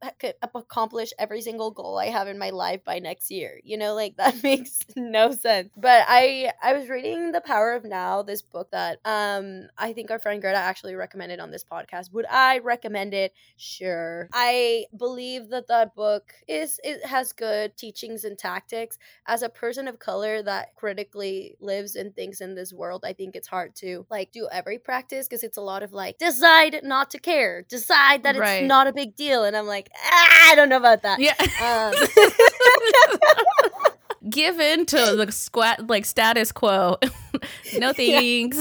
accomplish 0.51 1.11
every 1.19 1.41
single 1.41 1.69
goal 1.69 1.99
I 1.99 2.07
have 2.07 2.27
in 2.27 2.39
my 2.39 2.49
life 2.49 2.83
by 2.83 2.97
next 2.97 3.29
year? 3.29 3.59
You 3.63 3.77
know, 3.77 3.93
like 3.93 4.15
that 4.17 4.41
makes 4.41 4.79
no 4.95 5.31
sense. 5.31 5.69
But 5.77 6.05
I 6.07 6.51
I 6.63 6.73
was 6.73 6.89
reading 6.89 7.31
The 7.33 7.41
Power 7.41 7.73
of 7.73 7.83
Now, 7.83 8.23
this 8.23 8.41
book 8.41 8.71
that 8.71 8.97
um 9.05 9.67
I 9.77 9.93
think 9.93 10.09
our 10.09 10.19
friend 10.19 10.41
Greta 10.41 10.57
actually 10.57 10.95
recommended 10.95 11.39
on 11.39 11.51
this 11.51 11.63
podcast. 11.63 12.11
Would 12.13 12.25
I 12.31 12.57
recommend 12.59 13.13
it? 13.13 13.31
Sure. 13.57 14.27
I 14.33 14.85
believe 14.97 15.49
that 15.49 15.67
that 15.67 15.93
book 15.93 16.33
is 16.47 16.79
it 16.83 17.05
has 17.05 17.31
good 17.31 17.77
teachings 17.77 18.23
and 18.23 18.37
tactics 18.39 18.97
as 19.27 19.41
a 19.43 19.49
person 19.49 19.87
of 19.87 19.99
color 19.99 20.41
that 20.43 20.75
critically 20.75 21.55
lives 21.59 21.95
and 21.95 22.15
thinks 22.15 22.41
in 22.55 22.61
this 22.61 22.71
world, 22.73 23.03
I 23.05 23.11
think 23.13 23.35
it's 23.35 23.47
hard 23.47 23.75
to 23.77 24.05
like 24.09 24.31
do 24.31 24.47
every 24.51 24.77
practice 24.77 25.27
because 25.27 25.43
it's 25.43 25.57
a 25.57 25.61
lot 25.61 25.83
of 25.83 25.91
like 25.91 26.17
decide 26.17 26.79
not 26.83 27.11
to 27.11 27.19
care, 27.19 27.63
decide 27.67 28.23
that 28.23 28.37
Right. 28.37 28.63
it's 28.63 28.67
not 28.67 28.87
a 28.87 28.93
big 28.93 29.15
deal, 29.15 29.43
and 29.43 29.55
I'm 29.57 29.67
like, 29.67 29.89
ah, 29.95 30.51
I 30.51 30.55
don't 30.55 30.69
know 30.69 30.77
about 30.77 31.01
that. 31.03 31.19
Yeah. 31.19 31.35
Um, 31.61 31.93
Give 34.29 34.59
in 34.59 34.85
to 34.87 34.95
the 35.15 35.31
squat 35.31 35.87
like 35.87 36.05
status 36.05 36.51
quo. 36.51 36.97
no 37.79 37.93
Yeah. 37.97 38.21
thanks. 38.53 38.57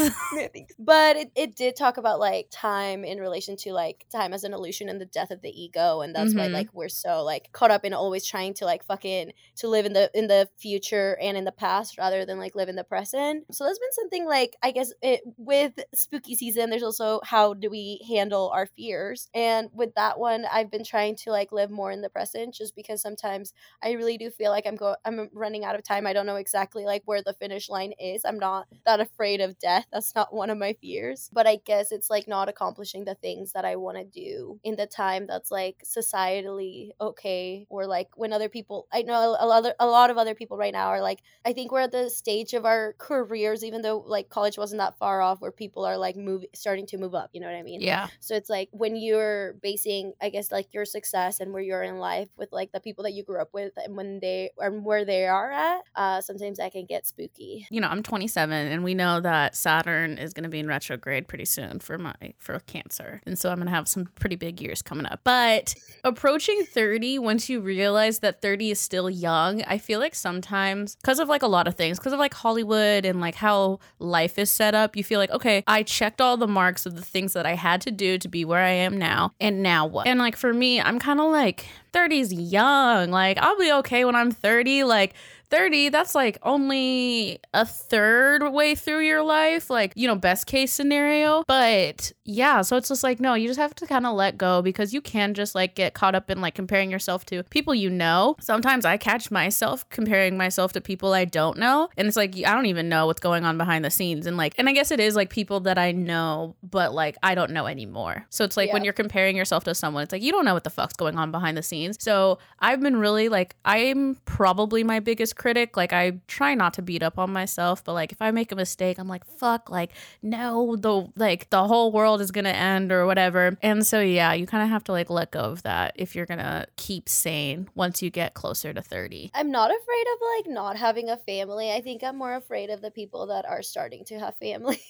but 0.79 1.17
it, 1.17 1.31
it 1.35 1.57
did 1.57 1.77
talk 1.77 1.97
about 1.97 2.19
like 2.21 2.49
time 2.51 3.05
in 3.05 3.19
relation 3.19 3.57
to 3.57 3.73
like 3.73 4.07
time 4.11 4.33
as 4.33 4.45
an 4.45 4.53
illusion 4.55 4.89
and 4.89 5.01
the 5.01 5.07
death 5.07 5.31
of 5.31 5.43
the 5.43 5.51
ego 5.51 6.01
and 6.01 6.15
that's 6.15 6.35
why 6.35 6.49
Mhm. 6.49 6.53
like 6.53 6.69
we're 6.75 6.89
so 6.89 7.23
like 7.23 7.51
caught 7.53 7.71
up 7.71 7.85
in 7.85 7.93
always 7.95 8.25
trying 8.25 8.55
to 8.55 8.65
like 8.65 8.85
fucking 8.85 9.33
to 9.57 9.69
live 9.69 9.87
in 9.87 9.93
the 9.93 10.11
in 10.15 10.27
the 10.27 10.49
future 10.59 11.17
and 11.21 11.37
in 11.37 11.45
the 11.45 11.53
past 11.53 11.99
rather 11.99 12.25
than 12.25 12.39
like 12.39 12.55
live 12.55 12.69
in 12.69 12.77
the 12.77 12.85
present 12.85 13.45
so 13.53 13.65
that's 13.65 13.79
been 13.79 13.93
something 13.93 14.27
like 14.27 14.57
i 14.63 14.71
guess 14.71 14.93
it 15.03 15.21
with 15.37 15.73
spooky 15.95 16.35
season 16.35 16.71
there's 16.71 16.83
also 16.83 17.21
how 17.25 17.55
do 17.55 17.71
we 17.71 18.01
handle 18.09 18.51
our 18.55 18.67
fears 18.67 19.29
and 19.35 19.69
with 19.73 19.95
that 19.95 20.19
one 20.19 20.45
i've 20.53 20.71
been 20.71 20.85
trying 20.85 21.15
to 21.17 21.31
like 21.31 21.53
live 21.53 21.71
more 21.71 21.91
in 21.91 22.03
the 22.03 22.09
present 22.11 22.55
just 22.55 22.75
because 22.75 23.01
sometimes 23.01 23.53
i 23.83 23.93
really 23.93 24.19
do 24.19 24.31
feel 24.31 24.51
like 24.51 24.67
i'm 24.67 24.77
go 24.77 24.97
i'm 25.05 25.29
running 25.33 25.65
out 25.65 25.75
of 25.75 25.83
time 25.83 26.07
i 26.07 26.13
don't 26.13 26.27
know 26.27 26.37
exactly 26.37 26.85
like 26.85 27.03
where 27.05 27.23
the 27.23 27.35
finish 27.35 27.69
line 27.69 27.93
is 27.99 28.23
i'm 28.25 28.39
not 28.39 28.67
that 28.87 29.01
afraid 29.01 29.41
of 29.41 29.59
death. 29.59 29.87
That's 29.93 30.15
not 30.15 30.35
one 30.35 30.51
of 30.51 30.59
my 30.59 30.75
fears. 30.75 31.31
But 31.33 31.47
I 31.47 31.57
guess 31.57 31.93
it's 31.93 32.11
like 32.11 32.29
not 32.29 32.49
accomplishing 32.49 33.05
the 33.05 33.15
things 33.15 33.53
that 33.53 33.65
I 33.65 33.77
want 33.77 33.99
to 33.99 34.05
do 34.05 34.61
in 34.63 34.77
the 34.77 34.87
time 34.87 35.27
that's 35.27 35.51
like 35.51 35.83
societally 35.85 36.91
okay 37.01 37.67
or 37.69 37.87
like 37.87 38.09
when 38.17 38.33
other 38.33 38.49
people 38.49 38.87
I 38.93 39.03
know 39.03 39.37
a 39.39 39.47
lot 39.47 39.65
a 39.79 39.87
lot 39.87 40.11
of 40.11 40.19
other 40.19 40.35
people 40.35 40.57
right 40.57 40.73
now 40.73 40.89
are 40.89 41.01
like 41.01 41.21
I 41.45 41.53
think 41.53 41.73
we're 41.73 41.81
at 41.81 41.93
the 41.93 42.11
stage 42.11 42.55
of 42.55 42.65
our 42.65 42.95
careers 42.99 43.65
even 43.65 43.83
though 43.83 44.03
like 44.07 44.29
college 44.29 44.59
wasn't 44.59 44.81
that 44.81 44.99
far 44.99 45.21
off 45.21 45.41
where 45.41 45.53
people 45.53 45.85
are 45.85 45.97
like 45.97 46.17
moving 46.17 46.49
starting 46.55 46.87
to 46.87 46.99
move 46.99 47.15
up, 47.15 47.31
you 47.33 47.41
know 47.41 47.47
what 47.47 47.57
I 47.57 47.63
mean? 47.63 47.81
Yeah. 47.81 48.09
So 48.21 48.35
it's 48.35 48.51
like 48.51 48.69
when 48.73 48.97
you're 48.97 49.55
basing 49.63 50.13
I 50.21 50.31
guess 50.31 50.51
like 50.51 50.73
your 50.73 50.85
success 50.85 51.41
and 51.41 51.53
where 51.53 51.63
you're 51.63 51.83
in 51.83 51.99
life 51.99 52.29
with 52.37 52.51
like 52.53 52.73
the 52.73 52.81
people 52.81 53.05
that 53.05 53.13
you 53.13 53.25
grew 53.25 53.41
up 53.41 53.53
with 53.53 53.73
and 53.77 53.97
when 53.97 54.21
they 54.21 54.51
and 54.59 54.85
where 54.85 55.05
they 55.05 55.27
are 55.27 55.51
at, 55.51 55.83
uh 55.95 56.21
sometimes 56.21 56.59
that 56.59 56.73
can 56.73 56.87
get 56.87 57.07
spooky. 57.07 57.67
You 57.71 57.81
know, 57.81 57.89
I'm 57.89 58.03
27 58.03 58.54
and 58.55 58.85
we 58.85 58.95
know 58.95 59.21
that 59.21 59.57
Saturn 59.57 60.19
is 60.19 60.33
going 60.33 60.45
to 60.45 60.49
be 60.49 60.59
in 60.59 60.67
retrograde 60.67 61.29
pretty 61.29 61.45
soon 61.45 61.81
for 61.81 61.99
my 61.99 62.15
for 62.39 62.59
Cancer. 62.61 63.21
And 63.27 63.39
so 63.39 63.51
I'm 63.51 63.57
going 63.57 63.67
to 63.67 63.73
have 63.73 63.89
some 63.89 64.07
pretty 64.19 64.37
big 64.37 64.61
years 64.61 64.83
coming 64.83 65.07
up. 65.07 65.21
But 65.25 65.75
approaching 66.03 66.65
30 66.65 67.19
once 67.19 67.49
you 67.49 67.61
realize 67.61 68.21
that 68.21 68.43
30 68.43 68.73
is 68.73 68.81
still 68.81 69.11
young, 69.11 69.63
I 69.65 69.79
feel 69.79 70.01
like 70.01 70.15
sometimes 70.15 70.97
because 70.97 71.19
of 71.19 71.29
like 71.29 71.43
a 71.43 71.47
lot 71.47 71.69
of 71.69 71.75
things, 71.75 71.99
because 71.99 72.13
of 72.13 72.19
like 72.19 72.35
Hollywood 72.35 73.05
and 73.05 73.21
like 73.21 73.35
how 73.35 73.81
life 73.99 74.39
is 74.39 74.51
set 74.51 74.75
up, 74.75 74.97
you 74.97 75.05
feel 75.05 75.19
like, 75.19 75.31
okay, 75.31 75.63
I 75.67 75.83
checked 75.83 76.21
all 76.21 76.37
the 76.37 76.49
marks 76.49 76.87
of 76.87 76.97
the 76.97 77.03
things 77.03 77.33
that 77.33 77.47
I 77.47 77.55
had 77.55 77.81
to 77.83 77.91
do 77.91 78.19
to 78.19 78.29
be 78.29 78.45
where 78.45 78.63
I 78.63 78.71
am 78.71 78.99
now. 78.99 79.33
And 79.41 79.63
now 79.63 79.87
what? 79.87 80.07
And 80.07 80.19
like 80.19 80.37
for 80.37 80.53
me, 80.53 80.81
I'm 80.81 80.99
kind 80.99 81.21
of 81.21 81.31
like 81.31 81.67
30 81.95 82.19
is 82.21 82.33
young. 82.33 83.11
Like 83.11 83.39
I'll 83.39 83.59
be 83.59 83.73
okay 83.73 84.05
when 84.05 84.15
I'm 84.17 84.31
30. 84.31 84.85
Like 84.85 85.15
30, 85.51 85.91
that's 85.91 86.15
like 86.17 86.37
only 86.43 87.39
a 87.53 87.65
third 87.65 88.43
way 88.53 88.75
through 88.75 89.01
your 89.01 89.23
life, 89.23 89.71
like, 89.71 89.93
you 89.95 90.09
know, 90.09 90.17
best 90.17 90.47
case 90.49 90.73
scenario. 90.73 91.45
But 91.47 92.11
yeah, 92.25 92.63
so 92.63 92.77
it's 92.77 92.89
just 92.89 93.05
like, 93.05 93.21
no, 93.21 93.35
you 93.35 93.47
just 93.47 93.61
have 93.61 93.75
to 93.77 93.87
kind 93.87 94.05
of 94.05 94.15
let 94.15 94.37
go 94.37 94.63
because 94.63 94.93
you 94.93 95.01
can 95.01 95.33
just 95.35 95.55
like 95.55 95.77
get 95.77 95.95
caught 95.95 96.17
up 96.17 96.29
in 96.29 96.41
like 96.41 96.57
comparing 96.57 96.91
yourself 96.91 97.25
to 97.27 97.45
people 97.45 97.73
you 97.73 97.89
know. 97.89 98.35
Sometimes 98.41 98.85
I 98.85 98.97
catch 98.97 99.31
myself 99.31 99.89
comparing 99.91 100.37
myself 100.37 100.73
to 100.73 100.81
people 100.81 101.13
I 101.13 101.25
don't 101.25 101.59
know. 101.59 101.89
And 101.97 102.09
it's 102.09 102.17
like, 102.17 102.35
I 102.39 102.53
don't 102.55 102.67
even 102.67 102.89
know 102.89 103.07
what's 103.07 103.21
going 103.21 103.45
on 103.45 103.57
behind 103.57 103.85
the 103.85 103.91
scenes. 103.91 104.27
And 104.27 104.37
like, 104.37 104.55
and 104.59 104.69
I 104.69 104.73
guess 104.73 104.91
it 104.91 104.99
is 104.99 105.15
like 105.15 105.31
people 105.31 105.61
that 105.61 105.79
I 105.79 105.93
know, 105.93 106.57
but 106.65 106.93
like 106.95 107.17
I 107.23 107.37
don't 107.37 107.53
know 107.53 107.67
anymore. 107.67 108.27
So 108.31 108.45
it's 108.45 108.57
like 108.57 108.69
Yeah. 108.69 108.73
when 108.73 108.83
you're 108.85 108.93
comparing 108.93 109.37
yourself 109.37 109.63
to 109.65 109.75
someone, 109.75 110.03
it's 110.03 110.13
like, 110.13 110.23
you 110.23 110.33
don't 110.33 110.45
know 110.47 110.55
what 110.55 110.65
the 110.65 110.71
fuck's 110.71 110.95
going 110.95 111.17
on 111.17 111.31
behind 111.31 111.57
the 111.57 111.63
scenes. 111.63 111.84
So 111.93 112.39
I've 112.59 112.81
been 112.81 112.97
really 112.97 113.29
like, 113.29 113.57
I'm 113.65 114.17
probably 114.25 114.83
my 114.85 115.01
biggest 115.01 115.37
critic. 115.37 115.77
Like, 115.77 115.93
I 115.93 116.21
try 116.27 116.55
not 116.55 116.75
to 116.75 116.83
beat 116.83 117.03
up 117.03 117.19
on 117.19 117.33
myself, 117.33 117.85
but 117.85 117.93
like, 117.93 118.13
if 118.13 118.23
I 118.23 118.31
make 118.31 118.53
a 118.53 118.57
mistake, 118.57 118.99
I'm 118.99 119.09
like, 119.09 119.25
fuck, 119.27 119.71
like, 119.71 119.91
no, 120.23 120.77
the 120.77 121.09
like 121.17 121.51
the 121.51 121.67
whole 121.67 121.93
world 121.93 122.21
is 122.21 122.31
gonna 122.31 122.49
end 122.51 122.93
or 122.93 123.07
whatever. 123.07 123.57
And 123.63 123.87
so 123.87 124.01
yeah, 124.01 124.33
you 124.33 124.47
kind 124.47 124.63
of 124.63 124.69
have 124.71 124.85
to 124.85 124.93
like 124.93 125.11
let 125.11 125.31
go 125.31 125.41
of 125.41 125.63
that 125.65 125.93
if 125.97 126.15
you're 126.15 126.27
gonna 126.27 126.67
keep 126.77 127.09
sane 127.09 127.69
once 127.75 128.03
you 128.03 128.11
get 128.11 128.35
closer 128.35 128.73
to 128.73 128.83
30. 128.83 129.31
I'm 129.35 129.51
not 129.51 129.71
afraid 129.71 130.05
of 130.13 130.19
like 130.37 130.55
not 130.55 130.77
having 130.77 131.11
a 131.11 131.17
family. 131.17 131.73
I 131.73 131.81
think 131.81 132.03
I'm 132.03 132.17
more 132.17 132.35
afraid 132.35 132.71
of 132.71 132.81
the 132.81 132.91
people 132.91 133.27
that 133.27 133.45
are 133.47 133.63
starting 133.63 134.05
to 134.07 134.19
have 134.19 134.37
families. 134.37 134.81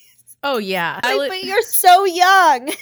Oh 0.42 0.58
yeah, 0.58 1.00
I, 1.04 1.16
like, 1.16 1.30
li- 1.30 1.40
but 1.40 1.44
you're 1.44 1.62
so 1.62 2.04
young. 2.04 2.68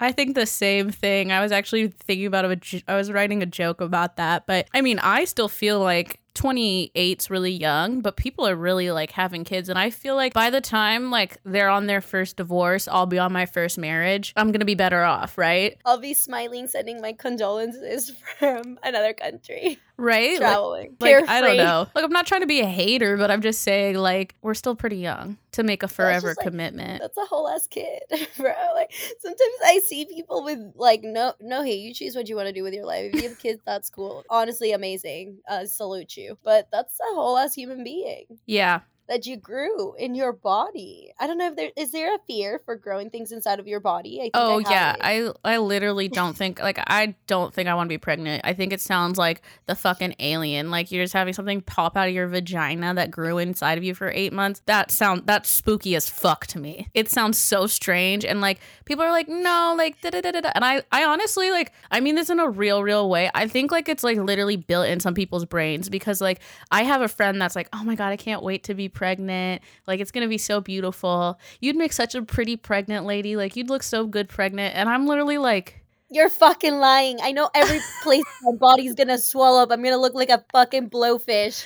I 0.00 0.12
think 0.12 0.34
the 0.34 0.46
same 0.46 0.90
thing. 0.90 1.30
I 1.30 1.40
was 1.40 1.52
actually 1.52 1.88
thinking 1.88 2.26
about 2.26 2.44
a 2.44 2.82
I 2.88 2.96
was 2.96 3.12
writing 3.12 3.42
a 3.42 3.46
joke 3.46 3.80
about 3.80 4.16
that, 4.16 4.46
but 4.46 4.68
I 4.74 4.80
mean, 4.80 4.98
I 4.98 5.24
still 5.24 5.48
feel 5.48 5.80
like 5.80 6.20
28's 6.34 7.30
really 7.30 7.52
young, 7.52 8.00
but 8.00 8.16
people 8.16 8.46
are 8.46 8.56
really 8.56 8.90
like 8.90 9.12
having 9.12 9.44
kids 9.44 9.68
and 9.68 9.78
I 9.78 9.90
feel 9.90 10.16
like 10.16 10.34
by 10.34 10.50
the 10.50 10.60
time 10.60 11.10
like 11.10 11.38
they're 11.44 11.68
on 11.68 11.86
their 11.86 12.00
first 12.00 12.36
divorce, 12.36 12.88
I'll 12.88 13.06
be 13.06 13.18
on 13.18 13.32
my 13.32 13.46
first 13.46 13.78
marriage. 13.78 14.32
I'm 14.36 14.48
going 14.48 14.60
to 14.60 14.66
be 14.66 14.74
better 14.74 15.02
off, 15.02 15.38
right? 15.38 15.78
I'll 15.84 16.00
be 16.00 16.14
smiling, 16.14 16.68
sending 16.68 17.00
my 17.00 17.12
condolences 17.12 18.10
from 18.38 18.78
another 18.82 19.12
country, 19.12 19.78
Right? 19.96 20.38
Traveling. 20.38 20.96
Like, 20.98 21.28
I 21.28 21.40
don't 21.40 21.56
know. 21.56 21.86
Like 21.94 22.04
I'm 22.04 22.10
not 22.10 22.26
trying 22.26 22.40
to 22.40 22.48
be 22.48 22.60
a 22.60 22.66
hater, 22.66 23.16
but 23.16 23.30
I'm 23.30 23.42
just 23.42 23.62
saying 23.62 23.94
like 23.96 24.34
we're 24.42 24.54
still 24.54 24.74
pretty 24.74 24.96
young 24.96 25.38
to 25.52 25.62
make 25.62 25.84
a 25.84 25.88
forever 25.88 26.30
just, 26.30 26.38
like, 26.38 26.48
commitment. 26.48 27.00
That's 27.00 27.16
a 27.16 27.24
whole 27.24 27.48
ass 27.48 27.68
kid, 27.68 28.02
bro. 28.36 28.52
Like 28.74 28.92
sometimes 29.20 29.54
I 29.64 29.80
see 29.84 30.04
people 30.06 30.42
with 30.42 30.58
like 30.74 31.02
no 31.04 31.34
no 31.40 31.62
hey, 31.62 31.76
you 31.76 31.94
choose 31.94 32.16
what 32.16 32.28
you 32.28 32.34
want 32.34 32.48
to 32.48 32.52
do 32.52 32.64
with 32.64 32.74
your 32.74 32.86
life. 32.86 33.14
If 33.14 33.22
you 33.22 33.28
have 33.28 33.38
kids, 33.38 33.60
that's 33.64 33.88
cool. 33.88 34.24
Honestly, 34.28 34.72
amazing. 34.72 35.38
Uh, 35.48 35.64
salute 35.64 36.16
you. 36.16 36.23
But 36.42 36.68
that's 36.72 36.98
a 37.00 37.14
whole 37.14 37.38
ass 37.38 37.54
human 37.54 37.84
being 37.84 38.38
Yeah. 38.46 38.80
That 39.08 39.26
you 39.26 39.36
grew 39.36 39.94
in 39.94 40.14
your 40.14 40.32
body. 40.32 41.12
I 41.18 41.26
don't 41.26 41.38
know 41.38 41.48
if 41.48 41.56
there 41.56 41.70
is 41.76 41.92
there 41.92 42.14
a 42.14 42.18
fear 42.26 42.60
for 42.64 42.76
growing 42.76 43.10
things 43.10 43.32
inside 43.32 43.60
of 43.60 43.66
your 43.66 43.80
body. 43.80 44.20
I 44.20 44.22
think 44.24 44.32
Oh 44.34 44.62
I 44.64 44.70
yeah, 44.70 44.94
it. 44.94 45.34
I 45.44 45.54
I 45.54 45.58
literally 45.58 46.08
don't 46.20 46.36
think 46.36 46.60
like 46.60 46.78
I 46.86 47.14
don't 47.26 47.52
think 47.52 47.68
I 47.68 47.74
want 47.74 47.88
to 47.88 47.92
be 47.92 47.98
pregnant. 47.98 48.42
I 48.44 48.54
think 48.54 48.72
it 48.72 48.80
sounds 48.80 49.18
like 49.18 49.42
the 49.66 49.74
fucking 49.74 50.14
alien. 50.18 50.70
Like 50.70 50.90
you're 50.90 51.04
just 51.04 51.12
having 51.12 51.34
something 51.34 51.60
pop 51.60 51.96
out 51.96 52.08
of 52.08 52.14
your 52.14 52.28
vagina 52.28 52.94
that 52.94 53.10
grew 53.10 53.38
inside 53.38 53.78
of 53.78 53.84
you 53.84 53.94
for 53.94 54.10
8 54.10 54.32
months. 54.32 54.62
That 54.66 54.90
sound 54.90 55.22
that's 55.26 55.50
spooky 55.50 55.94
as 55.94 56.08
fuck 56.08 56.46
to 56.48 56.58
me. 56.58 56.88
It 56.94 57.10
sounds 57.10 57.36
so 57.36 57.66
strange 57.66 58.24
and 58.24 58.40
like 58.40 58.60
people 58.86 59.04
are 59.04 59.10
like 59.10 59.28
no, 59.28 59.74
like 59.76 60.00
da 60.00 60.10
da 60.10 60.20
da. 60.20 60.30
da." 60.40 60.52
And 60.54 60.64
I 60.64 60.82
I 60.90 61.04
honestly 61.04 61.50
like 61.50 61.72
I 61.90 62.00
mean 62.00 62.14
this 62.14 62.30
in 62.30 62.40
a 62.40 62.48
real 62.48 62.82
real 62.82 63.10
way. 63.10 63.30
I 63.34 63.48
think 63.48 63.70
like 63.70 63.88
it's 63.88 64.02
like 64.02 64.16
literally 64.18 64.56
built 64.56 64.86
in 64.86 65.00
some 65.00 65.14
people's 65.14 65.44
brains 65.44 65.88
because 65.90 66.20
like 66.20 66.40
I 66.70 66.84
have 66.84 67.02
a 67.02 67.08
friend 67.08 67.40
that's 67.40 67.54
like, 67.54 67.68
"Oh 67.72 67.84
my 67.84 67.94
god, 67.94 68.08
I 68.08 68.16
can't 68.16 68.42
wait 68.42 68.64
to 68.64 68.74
be 68.74 68.88
pregnant. 68.94 69.62
Like 69.86 70.00
it's 70.00 70.10
to 70.24 70.28
be 70.28 70.38
so 70.38 70.60
beautiful. 70.60 71.38
You'd 71.60 71.76
make 71.76 71.92
such 71.92 72.14
a 72.14 72.22
pretty 72.22 72.56
pregnant 72.56 73.06
lady. 73.06 73.36
Like 73.36 73.56
you'd 73.56 73.68
look 73.68 73.82
so 73.82 74.06
good 74.06 74.28
pregnant." 74.28 74.74
And 74.74 74.88
I'm 74.88 75.06
literally 75.06 75.38
like, 75.38 75.83
You're 76.10 76.30
fucking 76.30 76.74
lying. 76.74 77.18
I 77.22 77.32
know 77.32 77.50
every 77.54 77.80
place 78.02 78.24
my 78.42 78.52
body's 78.56 78.94
gonna 78.94 79.18
swell 79.18 79.56
up. 79.56 79.70
I'm 79.70 79.82
gonna 79.82 79.98
look 79.98 80.14
like 80.14 80.30
a 80.30 80.44
fucking 80.52 80.90
blowfish. 80.90 81.64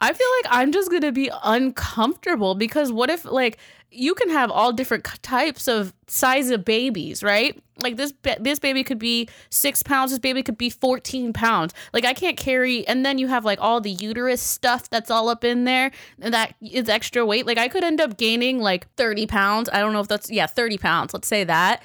I 0.00 0.12
feel 0.12 0.26
like 0.42 0.54
I'm 0.58 0.72
just 0.72 0.90
to 0.90 1.12
be 1.12 1.30
uncomfortable 1.42 2.54
because 2.54 2.92
what 2.92 3.08
if 3.10 3.24
like 3.24 3.58
you 3.90 4.14
can 4.14 4.28
have 4.28 4.50
all 4.50 4.72
different 4.72 5.04
types 5.22 5.68
of 5.68 5.94
size 6.06 6.50
of 6.50 6.64
babies, 6.64 7.22
right? 7.22 7.62
Like 7.78 7.96
this 7.96 8.12
this 8.40 8.58
baby 8.58 8.84
could 8.84 8.98
be 8.98 9.28
6 9.50 9.82
pounds, 9.84 10.10
this 10.10 10.18
baby 10.18 10.42
could 10.42 10.58
be 10.58 10.68
14 10.68 11.32
pounds. 11.32 11.72
Like 11.94 12.04
I 12.04 12.12
can't 12.12 12.36
carry 12.36 12.86
and 12.86 13.06
then 13.06 13.18
you 13.18 13.28
have 13.28 13.44
like 13.44 13.60
all 13.60 13.80
the 13.80 13.90
uterus 13.90 14.42
stuff 14.42 14.90
that's 14.90 15.10
all 15.10 15.28
up 15.28 15.44
in 15.44 15.64
there 15.64 15.90
and 16.20 16.34
that 16.34 16.54
is 16.60 16.88
extra 16.88 17.24
weight. 17.24 17.46
Like 17.46 17.58
I 17.58 17.68
could 17.68 17.84
end 17.84 18.00
up 18.00 18.18
gaining 18.18 18.58
like 18.58 18.92
30 18.96 19.26
pounds. 19.26 19.70
I 19.72 19.80
don't 19.80 19.92
know 19.92 20.00
if 20.00 20.08
that's 20.08 20.30
yeah, 20.30 20.46
30 20.46 20.78
pounds. 20.78 21.14
Let's 21.14 21.28
say 21.28 21.44
that. 21.44 21.82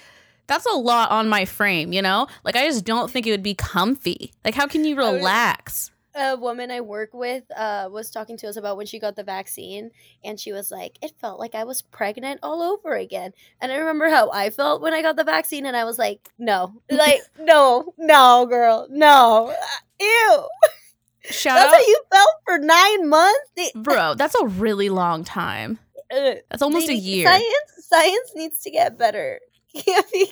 That's 0.52 0.66
a 0.66 0.78
lot 0.78 1.12
on 1.12 1.30
my 1.30 1.46
frame, 1.46 1.94
you 1.94 2.02
know? 2.02 2.28
Like 2.44 2.58
I 2.58 2.68
just 2.68 2.84
don't 2.84 3.10
think 3.10 3.26
it 3.26 3.32
would 3.32 3.42
be 3.42 3.56
comfy. 3.56 4.34
Like 4.44 4.54
how 4.54 4.68
can 4.68 4.84
you 4.84 4.98
relax? 4.98 5.92
a 6.14 6.36
woman 6.36 6.72
I 6.72 6.82
work 6.82 7.14
with 7.14 7.44
uh, 7.56 7.88
was 7.90 8.12
talking 8.12 8.36
to 8.38 8.48
us 8.48 8.58
about 8.58 8.76
when 8.76 8.86
she 8.86 9.00
got 9.00 9.16
the 9.16 9.24
vaccine, 9.24 9.92
and 10.26 10.38
she 10.38 10.52
was 10.52 10.70
like, 10.70 10.98
"It 11.02 11.14
felt 11.20 11.40
like 11.40 11.56
I 11.56 11.64
was 11.64 11.82
pregnant 11.82 12.42
all 12.44 12.62
over 12.62 12.96
again." 12.96 13.32
And 13.62 13.72
I 13.72 13.78
remember 13.78 14.10
how 14.10 14.30
I 14.30 14.50
felt 14.50 14.82
when 14.82 14.94
I 14.94 15.02
got 15.02 15.16
the 15.16 15.24
vaccine, 15.24 15.66
and 15.66 15.78
I 15.78 15.86
was 15.86 15.98
like, 15.98 16.30
"No, 16.38 16.82
like, 16.92 17.22
no, 17.40 17.94
no, 17.98 18.46
girl, 18.46 18.88
no, 18.90 19.56
ew." 20.02 20.48
Shout 21.24 21.56
That's 21.56 21.74
out 21.74 21.80
how 21.80 21.88
you 21.88 22.02
felt 22.12 22.36
for 22.46 22.58
nine 22.58 23.08
months. 23.08 23.72
Bro, 23.76 24.16
that's 24.16 24.36
a 24.36 24.48
really 24.48 24.90
long 24.90 25.24
time. 25.24 25.78
Ugh. 26.12 26.38
That's 26.50 26.62
almost 26.62 26.90
a 26.90 26.96
year. 26.96 27.26
Science, 27.26 27.88
science 27.88 28.32
needs 28.36 28.62
to 28.64 28.72
get 28.72 28.98
better. 28.98 29.40
Can't 29.86 30.12
be 30.12 30.32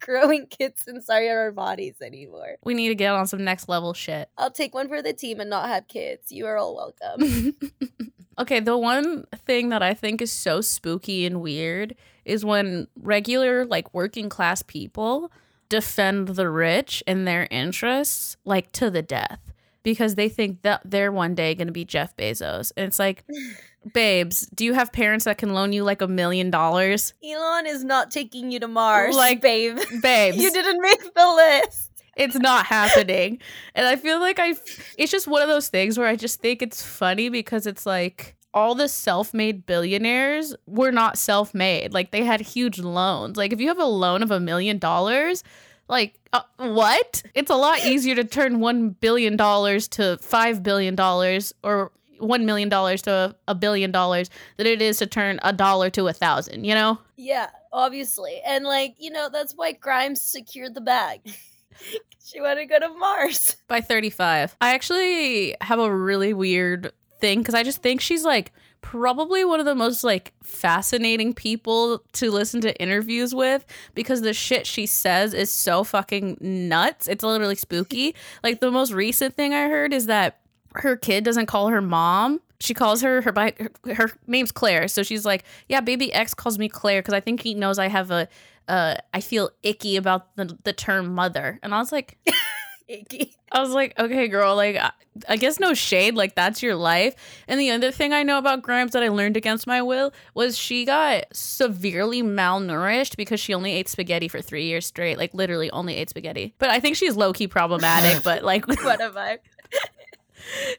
growing 0.00 0.46
kids 0.46 0.84
inside 0.86 1.28
our 1.28 1.52
bodies 1.52 1.96
anymore. 2.02 2.56
We 2.64 2.74
need 2.74 2.88
to 2.88 2.94
get 2.94 3.12
on 3.12 3.26
some 3.26 3.44
next 3.44 3.68
level 3.68 3.94
shit. 3.94 4.28
I'll 4.36 4.50
take 4.50 4.74
one 4.74 4.88
for 4.88 5.02
the 5.02 5.12
team 5.12 5.40
and 5.40 5.50
not 5.50 5.68
have 5.68 5.88
kids. 5.88 6.32
You 6.32 6.46
are 6.46 6.56
all 6.56 6.74
welcome. 6.74 7.54
okay, 8.38 8.60
the 8.60 8.76
one 8.76 9.26
thing 9.46 9.68
that 9.68 9.82
I 9.82 9.94
think 9.94 10.20
is 10.20 10.32
so 10.32 10.60
spooky 10.60 11.26
and 11.26 11.40
weird 11.40 11.94
is 12.24 12.44
when 12.44 12.88
regular, 12.96 13.64
like 13.64 13.92
working 13.94 14.28
class 14.28 14.62
people 14.62 15.30
defend 15.68 16.28
the 16.28 16.50
rich 16.50 17.02
and 17.06 17.26
their 17.26 17.46
interests, 17.50 18.36
like 18.44 18.72
to 18.72 18.90
the 18.90 19.02
death, 19.02 19.52
because 19.82 20.16
they 20.16 20.28
think 20.28 20.62
that 20.62 20.82
they're 20.84 21.12
one 21.12 21.34
day 21.34 21.54
going 21.54 21.68
to 21.68 21.72
be 21.72 21.84
Jeff 21.84 22.16
Bezos. 22.16 22.72
And 22.76 22.86
it's 22.86 22.98
like, 22.98 23.24
babes, 23.92 24.46
do 24.54 24.64
you 24.64 24.74
have 24.74 24.92
parents 24.92 25.24
that 25.24 25.38
can 25.38 25.52
loan 25.54 25.72
you 25.72 25.84
like 25.84 26.02
a 26.02 26.08
million 26.08 26.50
dollars? 26.50 27.14
Elon 27.24 27.66
is 27.66 27.84
not 27.84 28.10
taking 28.10 28.50
you 28.50 28.60
to 28.60 28.68
Mars, 28.68 29.16
Like, 29.16 29.40
babe. 29.40 29.78
Babes. 30.02 30.36
You 30.36 30.50
didn't 30.50 30.80
make 30.80 31.14
the 31.14 31.26
list. 31.26 31.90
it's 32.16 32.34
not 32.36 32.66
happening 32.66 33.38
and 33.76 33.86
i 33.86 33.94
feel 33.94 34.18
like 34.18 34.38
i 34.40 34.52
it's 34.98 35.12
just 35.12 35.28
one 35.28 35.40
of 35.42 35.48
those 35.48 35.68
things 35.68 35.96
where 35.96 36.08
i 36.08 36.16
just 36.16 36.40
think 36.40 36.60
it's 36.60 36.82
funny 36.82 37.28
because 37.28 37.66
it's 37.68 37.86
like 37.86 38.34
all 38.52 38.74
the 38.74 38.88
self-made 38.88 39.64
billionaires 39.64 40.54
were 40.66 40.90
not 40.90 41.16
self-made 41.16 41.94
like 41.94 42.10
they 42.10 42.24
had 42.24 42.40
huge 42.40 42.80
loans 42.80 43.36
like 43.36 43.52
if 43.52 43.60
you 43.60 43.68
have 43.68 43.78
a 43.78 43.84
loan 43.84 44.24
of 44.24 44.30
a 44.32 44.40
million 44.40 44.76
dollars 44.76 45.44
like 45.88 46.18
uh, 46.32 46.42
what 46.56 47.22
it's 47.34 47.50
a 47.50 47.54
lot 47.56 47.78
easier 47.86 48.16
to 48.16 48.24
turn 48.24 48.58
one 48.58 48.90
billion 48.90 49.36
dollars 49.36 49.86
to 49.86 50.18
five 50.18 50.64
billion 50.64 50.96
dollars 50.96 51.54
or 51.62 51.92
one 52.20 52.46
million 52.46 52.68
dollars 52.68 53.02
to 53.02 53.34
a 53.48 53.54
billion 53.54 53.90
dollars 53.90 54.30
than 54.56 54.66
it 54.66 54.80
is 54.80 54.98
to 54.98 55.06
turn 55.06 55.40
a 55.42 55.52
dollar 55.52 55.90
to 55.90 56.08
a 56.08 56.12
thousand. 56.12 56.64
You 56.64 56.74
know? 56.74 56.98
Yeah, 57.16 57.50
obviously. 57.72 58.40
And 58.46 58.64
like, 58.64 58.94
you 58.98 59.10
know, 59.10 59.28
that's 59.30 59.54
why 59.54 59.72
Grimes 59.72 60.22
secured 60.22 60.74
the 60.74 60.80
bag. 60.80 61.20
she 62.24 62.40
wanted 62.40 62.60
to 62.60 62.66
go 62.66 62.78
to 62.78 62.88
Mars. 62.94 63.56
By 63.68 63.80
35. 63.80 64.56
I 64.60 64.74
actually 64.74 65.56
have 65.60 65.78
a 65.78 65.94
really 65.94 66.32
weird 66.32 66.92
thing 67.20 67.40
because 67.40 67.54
I 67.54 67.62
just 67.62 67.82
think 67.82 68.00
she's 68.00 68.24
like 68.24 68.52
probably 68.82 69.44
one 69.44 69.60
of 69.60 69.66
the 69.66 69.74
most 69.74 70.02
like 70.02 70.32
fascinating 70.42 71.34
people 71.34 72.02
to 72.12 72.30
listen 72.30 72.60
to 72.62 72.74
interviews 72.80 73.34
with 73.34 73.64
because 73.94 74.22
the 74.22 74.32
shit 74.32 74.66
she 74.66 74.86
says 74.86 75.34
is 75.34 75.50
so 75.50 75.84
fucking 75.84 76.38
nuts. 76.40 77.06
It's 77.06 77.22
literally 77.22 77.56
spooky. 77.56 78.14
like 78.42 78.60
the 78.60 78.70
most 78.70 78.92
recent 78.92 79.36
thing 79.36 79.52
I 79.52 79.68
heard 79.68 79.92
is 79.92 80.06
that 80.06 80.39
her 80.74 80.96
kid 80.96 81.24
doesn't 81.24 81.46
call 81.46 81.68
her 81.68 81.80
mom. 81.82 82.40
She 82.60 82.74
calls 82.74 83.00
her 83.02 83.22
her 83.22 83.32
by 83.32 83.54
her, 83.58 83.94
her 83.94 84.12
name's 84.26 84.52
Claire. 84.52 84.86
So 84.88 85.02
she's 85.02 85.24
like, 85.24 85.44
"Yeah, 85.68 85.80
baby 85.80 86.12
X 86.12 86.34
calls 86.34 86.58
me 86.58 86.68
Claire 86.68 87.00
because 87.00 87.14
I 87.14 87.20
think 87.20 87.40
he 87.40 87.54
knows 87.54 87.78
I 87.78 87.88
have 87.88 88.10
a 88.10 88.28
uh 88.68 88.96
I 89.14 89.20
feel 89.20 89.50
icky 89.62 89.96
about 89.96 90.34
the 90.36 90.56
the 90.64 90.72
term 90.72 91.14
mother." 91.14 91.58
And 91.62 91.74
I 91.74 91.78
was 91.78 91.90
like, 91.92 92.18
Icky. 92.88 93.36
I 93.52 93.60
was 93.60 93.70
like, 93.70 93.96
okay, 93.98 94.26
girl, 94.28 94.56
like, 94.56 94.76
I- 94.76 94.90
I 95.28 95.36
guess 95.36 95.60
no 95.60 95.74
shade, 95.74 96.14
like, 96.14 96.34
that's 96.34 96.60
your 96.62 96.74
life. 96.74 97.14
And 97.46 97.58
the 97.60 97.70
other 97.70 97.90
thing 97.92 98.12
I 98.12 98.22
know 98.24 98.36
about 98.38 98.62
Grimes 98.62 98.92
that 98.92 99.02
I 99.04 99.08
learned 99.08 99.36
against 99.36 99.66
my 99.66 99.80
will 99.82 100.12
was 100.34 100.56
she 100.58 100.84
got 100.84 101.24
severely 101.32 102.22
malnourished 102.22 103.16
because 103.16 103.38
she 103.38 103.54
only 103.54 103.72
ate 103.72 103.88
spaghetti 103.88 104.26
for 104.28 104.40
three 104.40 104.64
years 104.66 104.86
straight, 104.86 105.18
like, 105.18 105.34
literally 105.34 105.70
only 105.70 105.94
ate 105.96 106.10
spaghetti. 106.10 106.54
But 106.58 106.70
I 106.70 106.80
think 106.80 106.96
she's 106.96 107.16
low 107.16 107.32
key 107.32 107.46
problematic, 107.48 108.22
but 108.24 108.42
like, 108.44 108.66
What 108.66 109.00
am 109.00 109.16
I? 109.16 109.38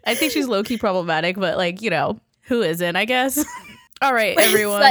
I 0.05 0.15
think 0.15 0.31
she's 0.31 0.47
low 0.47 0.63
key 0.63 0.77
problematic, 0.77 1.37
but 1.37 1.57
like, 1.57 1.81
you 1.81 1.89
know, 1.89 2.19
who 2.43 2.61
isn't, 2.61 2.95
I 2.95 3.05
guess. 3.05 3.43
All 4.01 4.13
right, 4.13 4.37
everyone. 4.39 4.81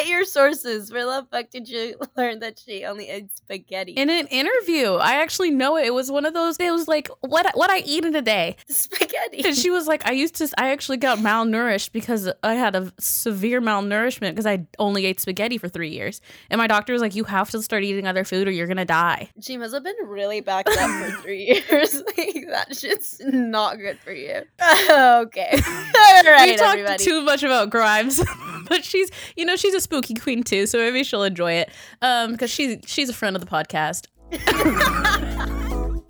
Cite, 0.00 0.08
your 0.08 0.24
sources. 0.24 0.92
Where 0.92 1.04
the 1.04 1.26
fuck 1.30 1.50
did 1.50 1.68
you 1.68 1.96
learn 2.16 2.40
that 2.40 2.58
she 2.58 2.84
only 2.84 3.08
ate 3.08 3.36
spaghetti? 3.36 3.92
In 3.92 4.10
an 4.10 4.26
interview, 4.28 4.94
I 4.94 5.16
actually 5.22 5.50
know 5.50 5.76
it. 5.76 5.86
It 5.86 5.94
was 5.94 6.10
one 6.10 6.24
of 6.24 6.34
those. 6.34 6.56
It 6.58 6.70
was 6.70 6.88
like, 6.88 7.08
what 7.20 7.50
what 7.54 7.70
I 7.70 7.78
eat 7.80 8.04
in 8.04 8.14
a 8.14 8.22
day. 8.22 8.56
spaghetti. 8.68 9.44
And 9.44 9.56
she 9.56 9.70
was 9.70 9.86
like, 9.86 10.06
I 10.06 10.12
used 10.12 10.36
to, 10.36 10.48
I 10.58 10.70
actually 10.70 10.96
got 10.96 11.18
malnourished 11.18 11.92
because 11.92 12.30
I 12.42 12.54
had 12.54 12.74
a 12.74 12.92
severe 12.98 13.60
malnourishment 13.60 14.30
because 14.30 14.46
I 14.46 14.66
only 14.78 15.06
ate 15.06 15.20
spaghetti 15.20 15.58
for 15.58 15.68
three 15.68 15.90
years. 15.90 16.20
And 16.50 16.58
my 16.58 16.66
doctor 16.66 16.92
was 16.92 17.02
like, 17.02 17.14
you 17.14 17.24
have 17.24 17.50
to 17.50 17.62
start 17.62 17.84
eating 17.84 18.06
other 18.06 18.24
food 18.24 18.48
or 18.48 18.50
you're 18.50 18.70
to 18.80 18.84
die. 18.84 19.30
She 19.40 19.56
must 19.56 19.74
have 19.74 19.82
been 19.82 19.96
really 20.04 20.40
backed 20.40 20.68
up 20.68 20.90
for 20.90 21.10
three 21.22 21.44
years. 21.44 21.94
like 22.16 22.46
that 22.48 22.76
shit's 22.76 23.20
not 23.20 23.78
good 23.78 23.98
for 23.98 24.12
you. 24.12 24.42
okay. 24.60 25.50
All 25.52 26.22
right, 26.24 26.50
we 26.50 26.56
talked 26.56 26.78
everybody. 26.78 27.04
too 27.04 27.22
much 27.22 27.42
about 27.42 27.70
Grimes, 27.70 28.22
but 28.68 28.84
she's, 28.84 29.10
you 29.36 29.44
know, 29.44 29.56
she's 29.56 29.74
a 29.74 29.80
spooky 29.90 30.14
queen 30.14 30.44
too. 30.44 30.66
So 30.66 30.78
maybe 30.78 31.02
she'll 31.02 31.24
enjoy 31.24 31.52
it 31.54 31.70
um, 32.00 32.32
because 32.32 32.50
she's, 32.50 32.78
she's 32.86 33.08
a 33.08 33.12
friend 33.12 33.34
of 33.34 33.44
the 33.44 33.48
podcast. 33.48 34.06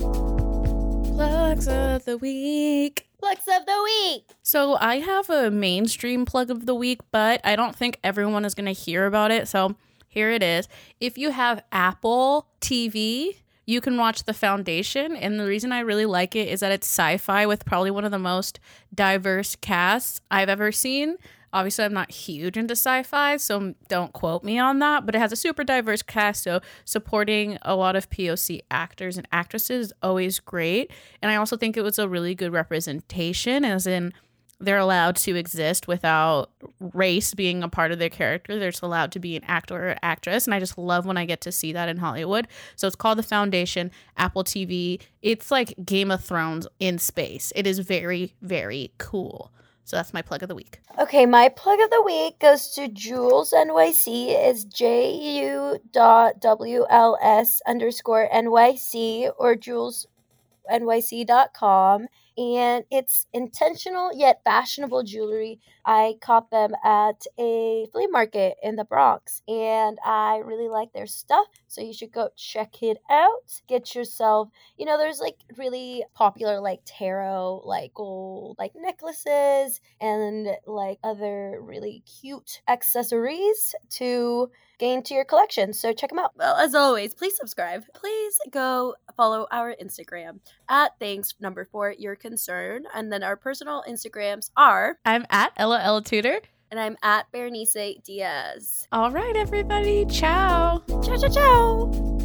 Plugs 1.17 1.67
of 1.67 2.05
the 2.05 2.19
week. 2.19 3.09
Flex 3.19 3.41
of 3.49 3.65
the 3.65 3.83
week. 3.85 4.25
So 4.43 4.77
I 4.77 4.97
have 4.97 5.31
a 5.31 5.51
mainstream 5.51 6.27
plug 6.27 6.51
of 6.51 6.67
the 6.67 6.75
week, 6.75 7.01
but 7.11 7.41
I 7.43 7.57
don't 7.57 7.75
think 7.75 7.99
everyone 8.05 8.45
is 8.45 8.55
going 8.55 8.67
to 8.67 8.73
hear 8.73 9.07
about 9.07 9.31
it. 9.31 9.49
So 9.49 9.77
here 10.09 10.31
it 10.31 10.43
is. 10.43 10.69
If 11.01 11.17
you 11.17 11.31
have 11.31 11.63
Apple 11.73 12.49
TV, 12.61 13.37
you 13.65 13.81
can 13.81 13.97
watch 13.97 14.25
The 14.25 14.35
Foundation. 14.35 15.17
And 15.17 15.41
the 15.41 15.47
reason 15.47 15.73
I 15.73 15.81
really 15.81 16.07
like 16.07 16.37
it 16.37 16.49
is 16.49 16.61
that 16.61 16.73
it's 16.73 16.87
sci 16.87 17.17
fi 17.17 17.47
with 17.47 17.65
probably 17.65 17.91
one 17.91 18.05
of 18.05 18.11
the 18.11 18.19
most 18.19 18.61
diverse 18.95 19.57
casts 19.57 20.21
I've 20.31 20.51
ever 20.51 20.71
seen. 20.71 21.17
Obviously, 21.53 21.85
I'm 21.85 21.93
not 21.93 22.11
huge 22.11 22.57
into 22.57 22.73
sci 22.73 23.03
fi, 23.03 23.37
so 23.37 23.75
don't 23.89 24.13
quote 24.13 24.45
me 24.45 24.59
on 24.59 24.79
that, 24.79 25.05
but 25.05 25.15
it 25.15 25.19
has 25.19 25.33
a 25.33 25.37
super 25.37 25.65
diverse 25.65 26.03
cast. 26.03 26.45
So, 26.45 26.61
supporting 26.85 27.59
a 27.63 27.75
lot 27.75 27.97
of 27.97 28.09
POC 28.09 28.61
actors 28.71 29.17
and 29.17 29.27
actresses 29.33 29.87
is 29.87 29.93
always 30.03 30.39
great. 30.39 30.91
And 31.21 31.31
I 31.31 31.37
also 31.37 31.57
think 31.57 31.77
it 31.77 31.83
was 31.83 31.99
a 31.99 32.09
really 32.09 32.35
good 32.35 32.53
representation, 32.53 33.65
as 33.65 33.87
in, 33.87 34.13
they're 34.61 34.79
allowed 34.79 35.17
to 35.17 35.37
exist 35.37 35.89
without 35.89 36.51
race 36.93 37.33
being 37.33 37.63
a 37.63 37.69
part 37.69 37.93
of 37.93 37.99
their 37.99 38.11
character. 38.11 38.59
They're 38.59 38.71
just 38.71 38.83
allowed 38.83 39.11
to 39.13 39.19
be 39.19 39.35
an 39.35 39.45
actor 39.45 39.91
or 39.91 39.97
actress. 40.03 40.47
And 40.47 40.55
I 40.55 40.61
just 40.61 40.77
love 40.77 41.07
when 41.07 41.17
I 41.17 41.25
get 41.25 41.41
to 41.43 41.53
see 41.53 41.73
that 41.73 41.89
in 41.89 41.97
Hollywood. 41.97 42.47
So 42.77 42.87
it's 42.87 42.95
called 42.95 43.19
The 43.19 43.23
Foundation, 43.23 43.91
Apple 44.19 44.45
TV. 44.45 45.01
It's 45.23 45.51
like 45.51 45.75
Game 45.85 46.11
of 46.11 46.23
Thrones 46.23 46.67
in 46.79 46.99
space. 46.99 47.53
It 47.57 47.67
is 47.67 47.79
very, 47.79 48.35
very 48.43 48.93
cool. 48.99 49.51
So 49.91 49.97
that's 49.97 50.15
my 50.15 50.23
plug 50.23 50.45
of 50.45 50.49
the 50.49 50.55
week. 50.55 50.79
Okay, 51.01 51.27
my 51.27 51.49
plug 51.49 51.81
of 51.81 51.91
the 51.91 52.01
week 52.01 52.39
goes 52.39 52.69
to 52.77 52.87
Jules 52.87 53.53
NYC. 53.53 54.49
is 54.49 54.65
J 54.65 55.13
U 55.43 55.81
dot 55.91 56.41
W 56.41 56.87
L 56.89 57.19
S 57.21 57.61
underscore 57.67 58.29
NYC 58.33 59.33
or 59.37 59.57
Jules 59.57 60.07
NYC.com. 60.73 62.07
And 62.39 62.85
it's 62.91 63.27
intentional 63.33 64.11
yet 64.15 64.41
fashionable 64.45 65.03
jewelry. 65.03 65.61
I 65.85 66.17
caught 66.21 66.51
them 66.51 66.73
at 66.85 67.27
a 67.39 67.87
flea 67.93 68.07
market 68.07 68.57
in 68.63 68.77
the 68.77 68.85
Bronx 68.85 69.43
and 69.49 69.99
I 70.05 70.39
really 70.39 70.69
like 70.69 70.93
their 70.93 71.07
stuff. 71.07 71.47
So 71.69 71.81
you 71.83 71.93
should 71.93 72.13
go 72.13 72.31
check 72.37 72.83
it 72.83 72.99
out. 73.11 73.61
Get 73.69 73.95
yourself, 73.95 74.49
you 74.77 74.87
know, 74.87 74.97
there's 74.99 75.21
like 75.21 75.39
really 75.57 76.05
popular 76.15 76.61
like 76.61 76.81
tarot, 76.85 77.63
like 77.65 77.95
gold, 77.95 78.57
like 78.59 78.73
necklaces 78.75 79.81
and 80.01 80.49
like 80.67 80.99
other 81.03 81.61
really 81.61 82.03
cute 82.21 82.63
accessories 82.69 83.75
to 83.91 84.51
gain 84.81 85.05
to 85.05 85.15
your 85.15 85.25
collection. 85.25 85.73
So 85.73 85.93
check 85.93 86.11
them 86.11 86.19
out. 86.19 86.33
Well, 86.37 86.57
as 86.57 86.75
always, 86.75 87.15
please 87.15 87.37
subscribe. 87.37 87.85
Please 87.95 88.37
go 88.51 88.97
follow 89.17 89.47
our 89.53 89.77
Instagram 89.81 90.41
at 90.69 90.99
thanks 90.99 91.35
number 91.39 91.69
four 91.71 91.95
your 91.97 92.17
concern. 92.17 92.85
And 92.93 93.13
then 93.13 93.23
our 93.23 93.37
personal 93.37 93.85
Instagrams 93.89 94.51
are, 94.57 94.99
I'm 95.05 95.25
at 95.31 95.53
Ella 95.57 95.81
Ella 95.81 96.03
Tudor. 96.03 96.41
and 96.73 96.81
I'm 96.81 96.97
at 97.03 97.31
Berenice 97.31 97.77
Diaz. 98.05 98.89
All 98.91 99.11
right, 99.11 99.37
everybody. 99.37 100.07
Ciao. 100.07 100.83
Ciao, 100.89 101.17
ciao, 101.17 101.29
ciao. 101.29 102.20